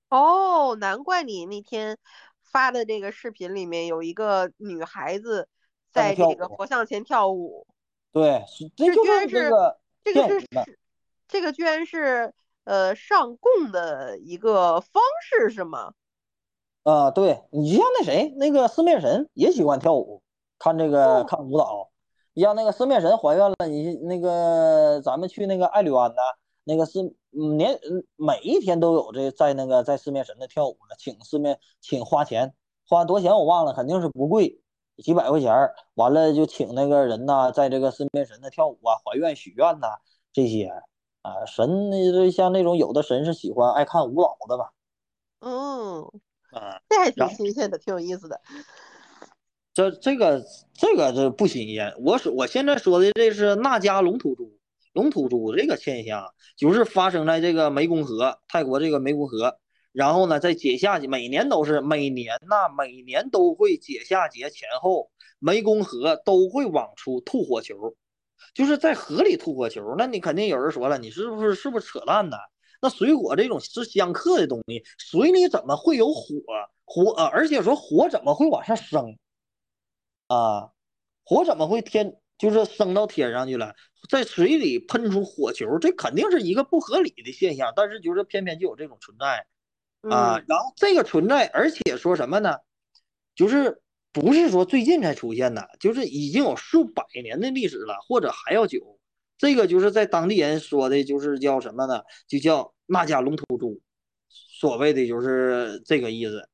[0.10, 1.98] 哦，难怪你那天
[2.44, 5.48] 发的这个视频里面有一个女孩子
[5.92, 7.66] 在这个佛像前跳舞。
[8.12, 8.44] 对，
[8.76, 10.48] 这居然是这个这个是
[11.28, 15.94] 这个居然是呃上供的一个方式是吗？
[16.84, 20.22] 啊，对你就像那谁那个四面神也喜欢跳舞，
[20.60, 21.90] 看这个看舞蹈。
[22.34, 26.22] 你像那个四面神还愿了，你那个咱们去那个爱侣湾呢，
[26.66, 27.80] 那个是年
[28.18, 32.54] 每一天都有这在那个在四面神那跳舞的，请四面请花钱，
[32.90, 34.60] 花多少钱我忘了，肯定是不贵，
[34.98, 35.54] 几百块钱
[35.94, 39.88] 完了就请那个人呐，在这个四面神那跳舞啊，还愿许愿呐
[40.34, 40.66] 这些
[41.22, 44.74] 啊神，像那种有的神是喜欢爱看舞蹈的吧？
[45.40, 46.12] 嗯。
[46.52, 48.40] 啊，这还挺新鲜的，挺有意思的。
[49.74, 50.42] 这这个
[50.74, 51.94] 这个这不新鲜。
[52.06, 54.58] 我说我现在说的这是那迦龙吐珠，
[54.96, 59.60] 龙吐珠这个现象就是发生在这个湄公河，泰国这个湄公河。
[59.92, 67.76] 然后呢，在解夏节，每年都是每年呐，每年都会解夏节前后，湄公河都会往出吐火球，
[68.54, 69.96] 就是在河里吐火球。
[69.98, 72.38] 那你肯定有人说了，你是不是是不是扯淡呢？
[72.82, 76.40] 那水火这种是相克的东西，水里怎么会有火？
[76.86, 79.18] 火，而且说火怎么会往上升？
[80.28, 80.72] 啊，
[81.26, 83.74] 火怎么会天就是升到天上去了？
[84.10, 87.74] 在水里喷出火球，这肯定是一个不合理的现象。
[87.76, 89.46] 但是就是偏偏就有这种存在
[90.10, 90.42] 啊。
[90.48, 92.58] 然后这个存在，而且说什么呢？
[93.36, 99.00] 就是不是说最近才出现的，就是已经有数百年的历史了，或者还要久。
[99.38, 102.04] 这个就是在当地人说的，就是叫什么呢？
[102.28, 102.74] 就叫。
[102.88, 103.82] 那家龙吐珠，
[104.30, 106.48] 所谓的就是这个意思。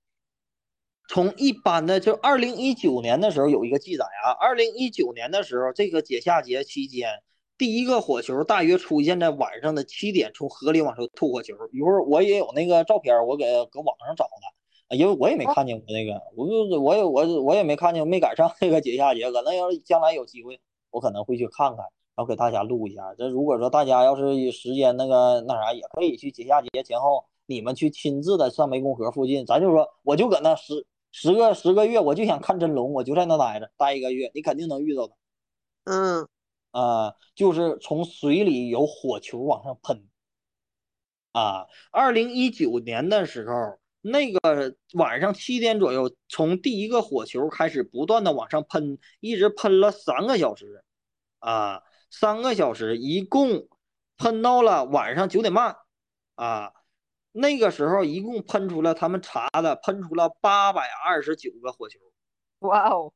[1.10, 7.10] 从一般的就二零一九年的时候有一个记载啊，二零一九年的时候，这个解夏节期间，
[7.62, 11.54] 第一个火球大约出现在晚上的七点，从河里往出吐火球。
[11.71, 14.26] 一会儿我也有那个照片，我给搁网上找
[14.89, 21.86] 的，因为我也没看见过那个，我就我也我我也没看见，没赶上那个节下节，可能要是将来有机会，我可能会去看看。
[22.15, 35.13] 然后给大家录一下，这如果说大家要是有时间那个那啥，也可以去节下节前后，你们去亲自的上湄公河附近，咱就说我就搁那十十个十个月，我就想看真龙，我就在那待着待一个月，你肯定能遇到的。
[35.84, 36.28] 嗯，
[36.71, 40.07] 啊，就是从水里有火球往上喷。
[41.31, 50.84] 啊，二零一九年的时候，那个晚上七点左右，从第一个火球开始不断的往上喷，一直喷了三个小时。
[51.39, 51.84] 啊。
[52.13, 53.69] 三个小时，一共
[54.17, 55.77] 喷到了晚上九点半，
[56.36, 56.73] 啊，
[57.31, 62.01] 那个时候一共喷出了他们查的，喷出了八百二十九个火球，
[62.60, 63.13] 哇哦，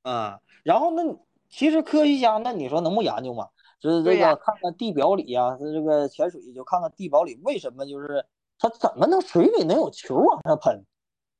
[0.00, 1.02] 啊，然后那
[1.52, 3.46] 其实科学家那你说能不研究吗？
[3.78, 8.26] 就是这个看看地表里呀，是这个潜水就看看地表里为什么就是
[8.58, 10.84] 它怎么能水里能有球往上喷，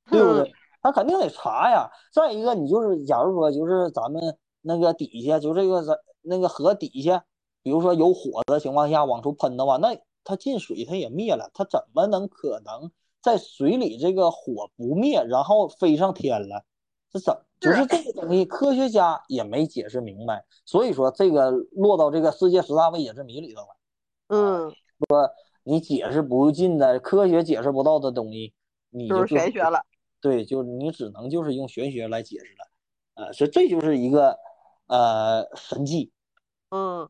[0.09, 0.53] 对不对？
[0.81, 1.89] 他肯定得查呀。
[2.13, 5.97] 再一个，你就是假如说就是咱们那个底下就这个咱。
[6.25, 7.25] 那个河底下，
[7.63, 12.89] 比如说有火的情况下往出喷的话，那它进水它也灭了，它怎么能可能
[13.21, 16.63] 在水里这个火不灭，然后飞上天了？
[17.11, 20.43] 这怎就是这个东西，科学家也没解释明白。
[20.65, 23.67] 所以说这个落到这个世界十大未解之谜里头了。
[24.27, 24.73] 嗯，
[25.07, 25.29] 说
[25.63, 28.53] 你解释不尽的科学解释不到的东西，
[28.89, 29.81] 你就是玄学了。
[30.19, 32.67] 对，就是你只能就是用玄学来解释了。
[33.15, 34.37] 呃，所以这就是一个
[34.87, 36.11] 呃神迹。
[36.69, 37.07] 嗯，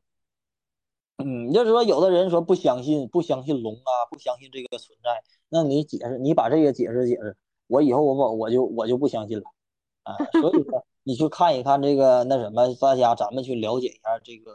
[1.18, 7.38] 嗯，就是说，有的人说不相信，不相信龙啊，不相信这个存在，那你解释，你把这个解释解释，
[7.68, 9.44] 我以后我我我就我就不相信了
[10.04, 10.16] 啊。
[10.40, 14.52] 所以说，你去看一看这个那什么，大家咱们去了解一下这个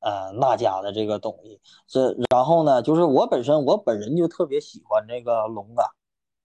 [0.00, 1.60] 呃那家的这个东西。
[1.86, 5.84] 这然后呢，就是我本身我本人就特别喜欢这个龙啊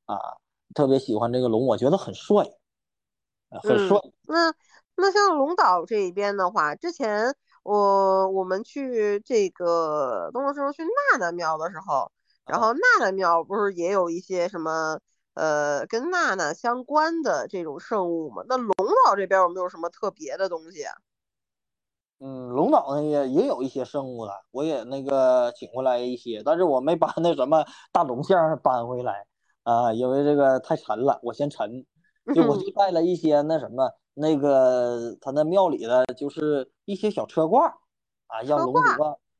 [0.06, 0.38] 啊，
[0.74, 2.46] 特别喜欢这个龙，我觉得很帅，
[3.64, 3.98] 很帅。
[4.24, 4.54] 那
[4.96, 7.36] 那像龙岛这一边的话，之前。
[7.64, 12.12] 我我们去这个东时候去娜娜庙的时候，
[12.48, 15.00] 然后娜娜庙不是也有一些什么
[15.34, 18.44] 呃跟娜娜相关的这种圣物吗？
[18.48, 18.74] 那龙
[19.06, 20.94] 岛这边有没有什么特别的东西啊？
[22.20, 29.26] 嗯，龙岛那也也有一些圣物的，我也那个请回来一些，但是我没把那什么大龙像搬回来
[29.64, 31.86] 啊，因为这个太沉了，我嫌沉，
[32.36, 33.92] 就我就带了一些那什么。
[34.14, 37.68] 那个他那庙里的就是一些小车挂
[38.28, 38.82] 啊，像龙族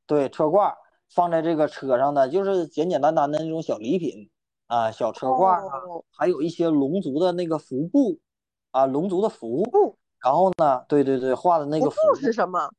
[0.08, 0.74] 对车挂
[1.14, 4.31] 放在这个车上的，就是简简单单的那种小礼品
[4.72, 8.18] 啊、小车挂啊，哦还有一些龙族的那个服布
[8.72, 12.70] 啊，龙族的服布，然后呢，对对对，画的那个服布是什么？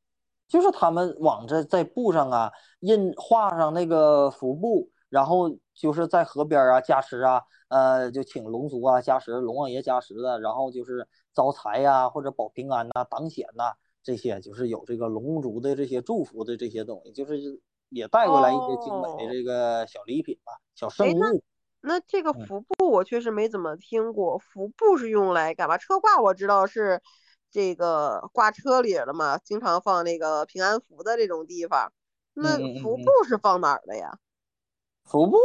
[0.47, 13.71] 就是他们往这在布上啊印画上那个服布，然后就是在河边啊加持啊，呃，就请龙族啊加持，龙王爷加持的，然后就是招财呀、或者保平安呐、挡险呐、
[14.01, 17.39] 这些，就是有这个龙族的这些祝福的这些东西，就是
[17.89, 21.19] 也带过来一些精美哦的这个小礼品吧，小圣物。
[21.85, 25.77] 那这个嗯服布我确实没怎么听过，服布是用来干嘛？
[25.77, 27.01] 车挂我知道是
[27.51, 31.91] 这个挂车里了嘛，经常放那个平安符的这种地方。
[32.33, 34.17] 那服布是放哪儿的呀？
[35.03, 35.37] 服部，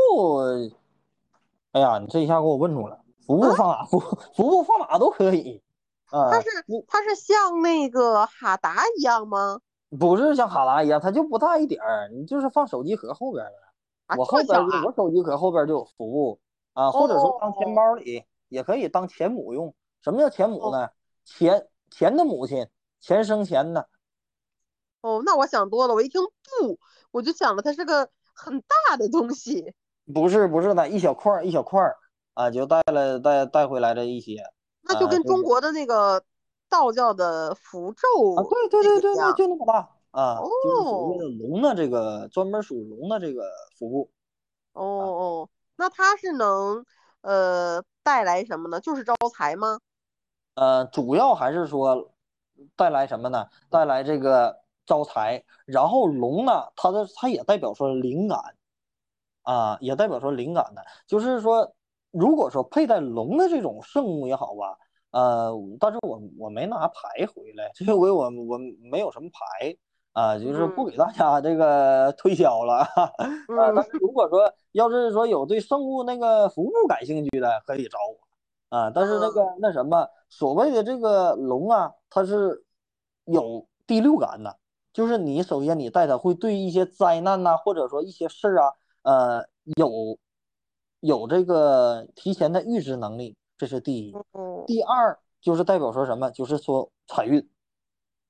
[1.72, 3.84] 哎呀，你这一下给我问住了，服部放哪？
[3.86, 3.98] 服
[4.34, 5.60] 服部放哪都可以。
[6.10, 6.48] 啊，它是
[6.86, 9.58] 它是像那个哈达一样吗？
[9.98, 13.56] 不是像哈达一样，它就不大一点儿，你就是放手机壳后边儿的。
[13.56, 13.67] 啊，
[14.16, 14.24] 我？
[14.24, 16.40] 后边我手机壳后边就有服务
[16.72, 19.74] 啊，或者说当钱哦包里也可以当钱母用。
[20.00, 20.88] 什么叫钱母哦呢？
[21.24, 22.66] 钱钱的母亲，
[23.00, 23.88] 钱生钱的。
[25.00, 25.94] 哦，那我想多了。
[25.94, 26.78] 我一听布，
[27.10, 29.74] 我就想了它是个很大的东西。
[30.14, 31.96] 不是不是的，一小块儿一小块儿
[32.34, 34.42] 啊，就带了带带回来的一些
[34.82, 36.24] 那就跟中国的那个
[36.68, 43.44] 道教的符咒啊，对对对对对，就那么大啊，就是所谓哦的龙的这个专门属龙的这个
[43.78, 44.10] 服务。
[44.72, 46.84] 哦哦，那它是能
[47.20, 48.80] 呃带来什么呢？
[48.80, 49.78] 就是招财吗？
[50.54, 52.12] 呃，主要还是说
[52.74, 53.46] 带来什么呢？
[53.70, 58.40] 带来这个招财，然后龙呢，它的它也代表说灵感
[59.42, 61.72] 啊，也代表说灵感的，就是说，
[62.10, 64.76] 如果说佩戴龙的这种圣物也好吧，
[65.12, 68.58] 呃，但是我我没拿牌回来， 这回我我
[68.90, 69.76] 没有什么牌
[70.18, 73.02] 啊，就是不给大家这个推销了啊。
[73.04, 73.12] 啊，
[73.56, 78.76] 但嗯是如果说要是说有对圣物那个服务感兴趣的，可以找我。
[78.76, 82.64] 啊，但是那个那什么，所谓的这个龙啊，它是
[83.26, 84.58] 有第六感的，
[84.92, 90.18] 就是你首先你带它会对一些灾难呐、或者说一些事儿啊，呃，有
[91.00, 94.12] 有这个提前的预知能力，这是第一。
[94.32, 97.48] 哦第二就是代表说什么，就是说财运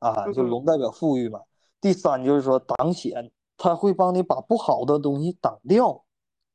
[0.00, 1.40] 啊，就嗯龙代表富裕嘛。
[1.80, 6.04] 第三就是说挡险，它会帮你把不好的东西挡掉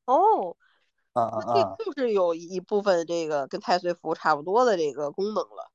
[0.05, 0.55] 哦，
[1.13, 1.75] 啊啊这啊！
[1.79, 5.71] 就是有一部分这个跟太岁符差不多的这个功能了。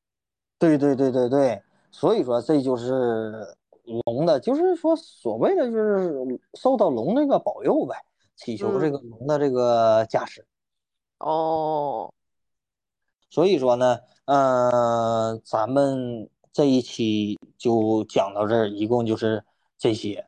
[0.59, 3.57] 对对对对对，所以说这就是
[4.05, 7.95] 龙的，就是说所谓的就是受到龙那个保佑呗，
[8.37, 10.45] 祈求这嗯个龙的这个加持。
[11.19, 12.13] 哦，
[13.31, 16.29] 所以说呢，呃，咱们
[16.59, 19.45] 这一期就讲到这儿，一共就是
[19.79, 20.27] 这些，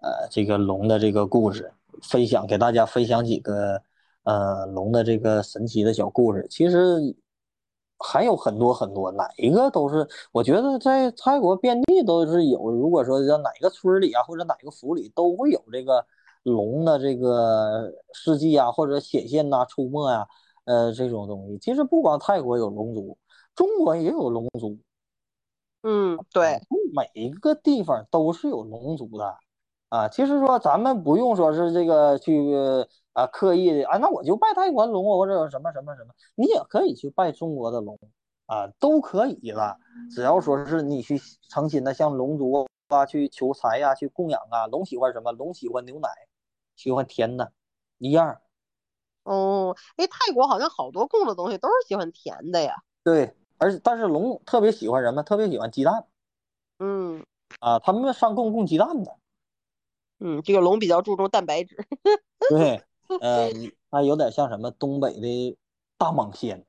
[0.00, 1.70] 呃，这个龙的这个故事，
[2.02, 3.82] 分享给大家分享几个
[4.22, 6.46] 呃龙的这个神奇的小故事。
[6.48, 7.14] 其实
[7.98, 12.70] 还有很多很多，哪一个都是，我觉得在泰国遍地都是有。
[12.70, 16.02] 如果说在哪个村里啊，或者哪个府里，都会有这个
[16.44, 20.26] 龙的这个事迹啊，或者显现呐、出没呀、
[20.64, 21.58] 呃，这种东西。
[21.58, 23.18] 其实不光泰国有龙族，
[23.54, 24.78] 中国也有龙族，
[25.82, 26.60] 嗯，对，
[26.94, 29.38] 每一个地方都是有龙族的
[29.88, 30.08] 啊。
[30.08, 32.54] 其实说咱们不用说是这个去
[33.14, 37.98] 啊刻意的啊，那我就拜泰国龙或者什么什么什么，你也可以去拜中国的龙
[38.46, 39.78] 啊，都可以的。
[40.14, 41.18] 只要说是你去
[41.48, 44.66] 诚心的向龙族啊去求财呀、去供养啊。
[44.66, 45.32] 龙喜欢什么？
[45.32, 46.08] 龙喜欢牛奶，
[46.76, 47.52] 喜欢甜的，
[47.98, 48.40] 一样。
[49.24, 52.74] 哦，哎，泰国好像好多供的东西都是喜欢甜的呀。
[53.02, 55.22] 对，而但是龙特别喜欢什么？
[55.22, 56.06] 特别喜欢鸡蛋
[56.78, 57.24] 嗯
[57.60, 59.16] 啊，他们上供供鸡蛋的。
[60.18, 61.76] 嗯，这个龙比较注重蛋白质。
[62.48, 62.82] 对，
[63.20, 63.50] 呃，
[63.90, 65.58] 它有点像什么东北的
[65.98, 66.64] 大蟒仙。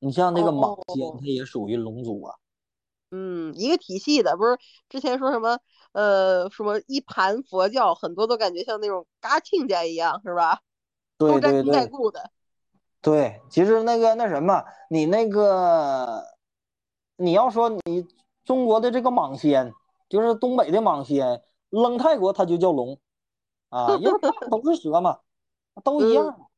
[0.00, 2.34] 你像那个蟒仙，哦它也属于龙族啊。
[3.10, 4.58] 嗯，一个体系的，不是
[4.88, 5.58] 之前说什么
[5.92, 10.60] 呃什么一盘佛教，很多都感觉像那种嘎亲家一样，是吧？
[11.16, 12.30] 对对都沾亲带对故的。
[13.00, 16.24] 对，其实那个那什么，你那个
[17.16, 18.06] 你要说你
[18.44, 19.72] 中国的这个蟒仙，
[20.08, 22.98] 就是东北的蟒仙，扔泰国它就叫龙
[23.68, 25.18] 啊，因为它 都是蛇嘛，
[25.84, 26.48] 都一样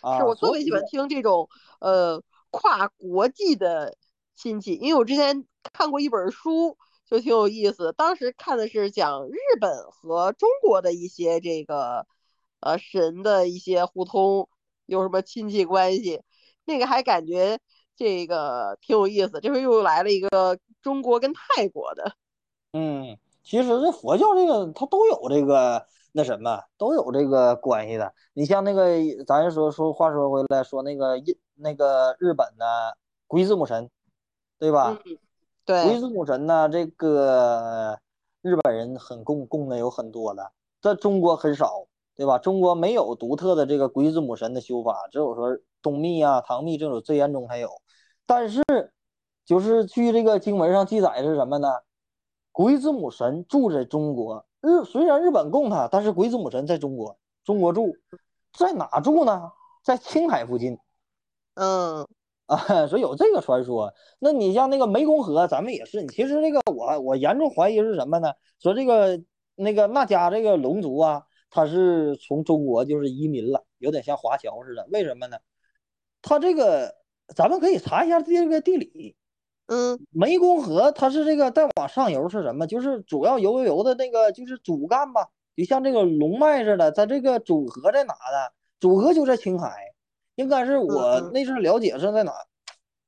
[0.00, 0.18] 啊。
[0.18, 1.48] 是我特别喜欢听这种
[1.80, 2.20] 呃
[2.50, 3.96] 跨国际的
[4.34, 6.76] 亲戚，因为我之前看过一本书，
[7.06, 7.92] 就挺有意思。
[7.92, 12.06] 当时看的是讲日本和中国的一些这个
[12.60, 14.48] 呃神的一些互通，
[14.86, 16.22] 有什么亲戚关系，
[16.64, 17.58] 那个还感觉
[17.96, 19.40] 这个挺有意思。
[19.40, 22.12] 这回又来了一个中国跟泰国的，
[22.72, 28.12] 嗯，其实这佛教这个它都有这个那什么都有这个关系的。
[28.34, 28.88] 你像那个，
[29.26, 33.90] 咱说说话说回来，说那个日那个日本的鬼子母神，
[34.58, 34.98] 对吧？
[35.04, 35.18] 嗯，
[35.64, 37.98] 对，鬼子母神呢，这个
[38.42, 41.86] 日本人很供供的有很多的，在中国很少，
[42.16, 42.38] 对吧？
[42.38, 47.68] 中国没有独特的这个鬼子母神的修法，只有说东密啊、唐密这种最严重才有。
[48.26, 48.62] 但是，
[49.44, 51.68] 就是据这个经文上记载是什么呢？
[52.52, 57.92] 鬼子母神住在中国，日虽然日本供他，但是鬼子母神在中国，中国住，
[58.56, 59.50] 在哪住呢？
[59.82, 60.78] 在青海附近。
[61.54, 62.06] 嗯
[62.46, 63.92] 啊，所以有这个传说。
[64.18, 66.06] 那你像那个湄公河，咱们也是。
[66.06, 68.32] 其实这个我我严重怀疑是什么呢？
[68.60, 69.20] 说这个
[69.56, 71.22] 那个那家这个龙族啊，
[71.54, 74.88] 他是从中国就是移民了，有点像华侨似的。
[74.90, 75.36] 为什么呢？
[76.20, 76.96] 他这个
[77.36, 79.14] 咱们可以查一下这个地理。
[79.66, 82.66] 嗯湄公河它是这个再往上游是什么？
[82.66, 86.90] 就是主要游游游的那个就是主干吧，就像这个龙脉似的。
[86.90, 88.52] 它这个主河在哪呢？
[88.80, 89.94] 主河就在青海。
[90.34, 92.32] 应该是我那阵儿了解是在哪？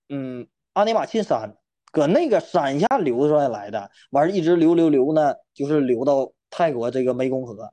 [0.09, 1.57] 嗯，阿尼玛沁山，
[1.91, 7.73] 搁那个山下流出来的，完一直流流流呢，就是流到泰国这个湄公河，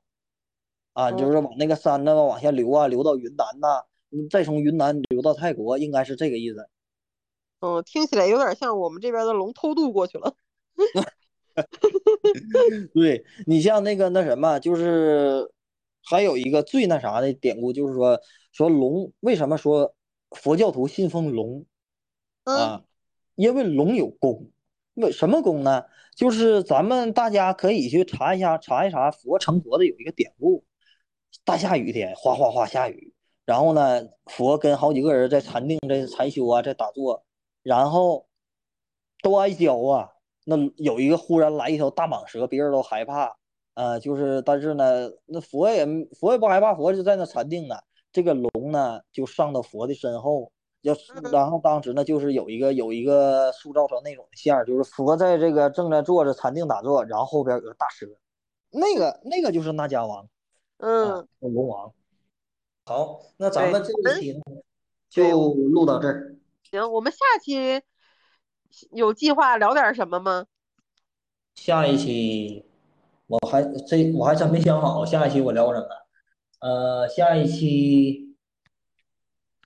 [0.94, 6.66] 啊，嗯就是往那个山那往下流啊，流到云南呐，嗯再从云南流到泰国，应该是这个意思。
[7.60, 10.34] 嗯，听起来有点像我们这边的龙偷渡过去了。
[12.92, 15.50] 对你像那个那什么，就是
[16.02, 18.20] 还有一个最那啥的典故，就是说
[18.52, 19.94] 说龙为什么说
[20.30, 21.64] 佛教徒信奉龙
[22.44, 22.84] 嗯啊？
[23.36, 24.50] 因为龙有功，
[24.94, 25.84] 为什么功呢？
[26.14, 30.64] 就是咱们大家可以去查一下，查一查佛成佛的有一个典故，
[31.44, 33.12] 大下雨天哗哗哗下雨，
[33.44, 37.24] 然后呢，佛跟好几个人在禅定、在禅修啊，在打坐，
[37.62, 38.26] 然后
[39.22, 40.10] 都挨浇啊。
[40.44, 43.34] 那有一个忽然来一条大蟒蛇，别人都害怕，
[43.74, 45.86] 呃，就是但是呢，那佛也
[46.18, 47.74] 佛也不害怕，佛就在那禅定呢。
[48.12, 50.94] 这个龙呢就上到佛的身后，要
[51.32, 58.06] 然后当时呢就是有一个有一个塑造成那种像，就是佛在这个正在坐着禅定打坐，然后后边有个大蛇，
[58.70, 60.28] 那个那个就是那迦王
[60.84, 61.90] 嗯啊，龙王。
[62.84, 64.42] 好，那咱们这对我们一期呢
[65.08, 66.36] 就录到这儿。
[66.70, 67.80] 行，我们下期
[68.90, 70.44] 有计划聊点什么吗？
[71.54, 72.66] 下一期
[73.26, 75.86] 我还这我还真没想好，下一期我聊什么？
[76.60, 78.36] 呃，下一期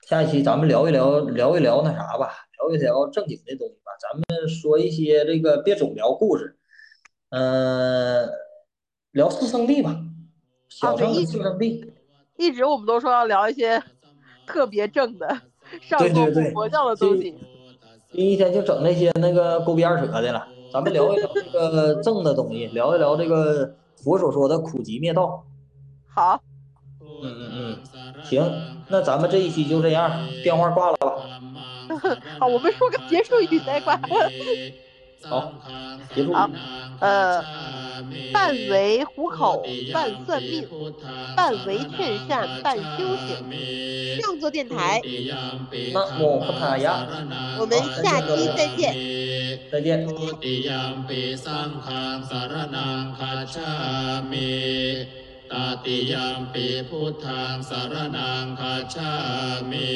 [0.07, 3.91] 下一期咱们聊一聊聊一聊那啥吧，聊一聊正经的东西吧。
[3.99, 6.57] 咱们说一些这个别总聊故事，
[7.31, 8.29] 嗯、
[9.11, 9.99] 聊四圣地吧，
[10.69, 11.93] 小乘的对一四圣地。
[12.37, 13.83] 一直我们都说要聊一些
[14.47, 15.27] 特别正的
[15.81, 17.35] 上座部佛教的东西。
[18.11, 25.43] 第一天就整那些那个勾边儿扯的了，咱们聊一聊这个正的东西，聊一聊这个佛所说的苦集灭道。
[26.07, 26.41] 好，
[27.21, 28.43] 嗯嗯嗯，行，
[28.87, 30.09] 那咱们这一期就这样，
[30.43, 31.17] 电话挂了吧。
[32.39, 33.99] 好，我们说个结束语再挂。
[35.29, 35.53] 好，
[36.15, 36.33] 结束。
[36.33, 36.49] 好
[36.99, 37.43] 呃，
[38.32, 39.62] 半为虎口，
[39.92, 39.96] 半
[40.26, 40.66] 算命，
[41.36, 43.28] 半为劝善，半修行。
[44.20, 45.00] 上座电台，
[45.92, 46.94] 南无พุทธายะ
[47.58, 48.82] 我们下期再见。
[49.70, 49.88] 再见。
[50.06, 53.72] ทุติยมปีสังฆังสารนังคัจฉา
[54.30, 54.52] มิ
[55.50, 55.52] ต
[55.84, 59.12] ติยมปีพุทธังสารนังคัจฉา
[59.70, 59.90] มิ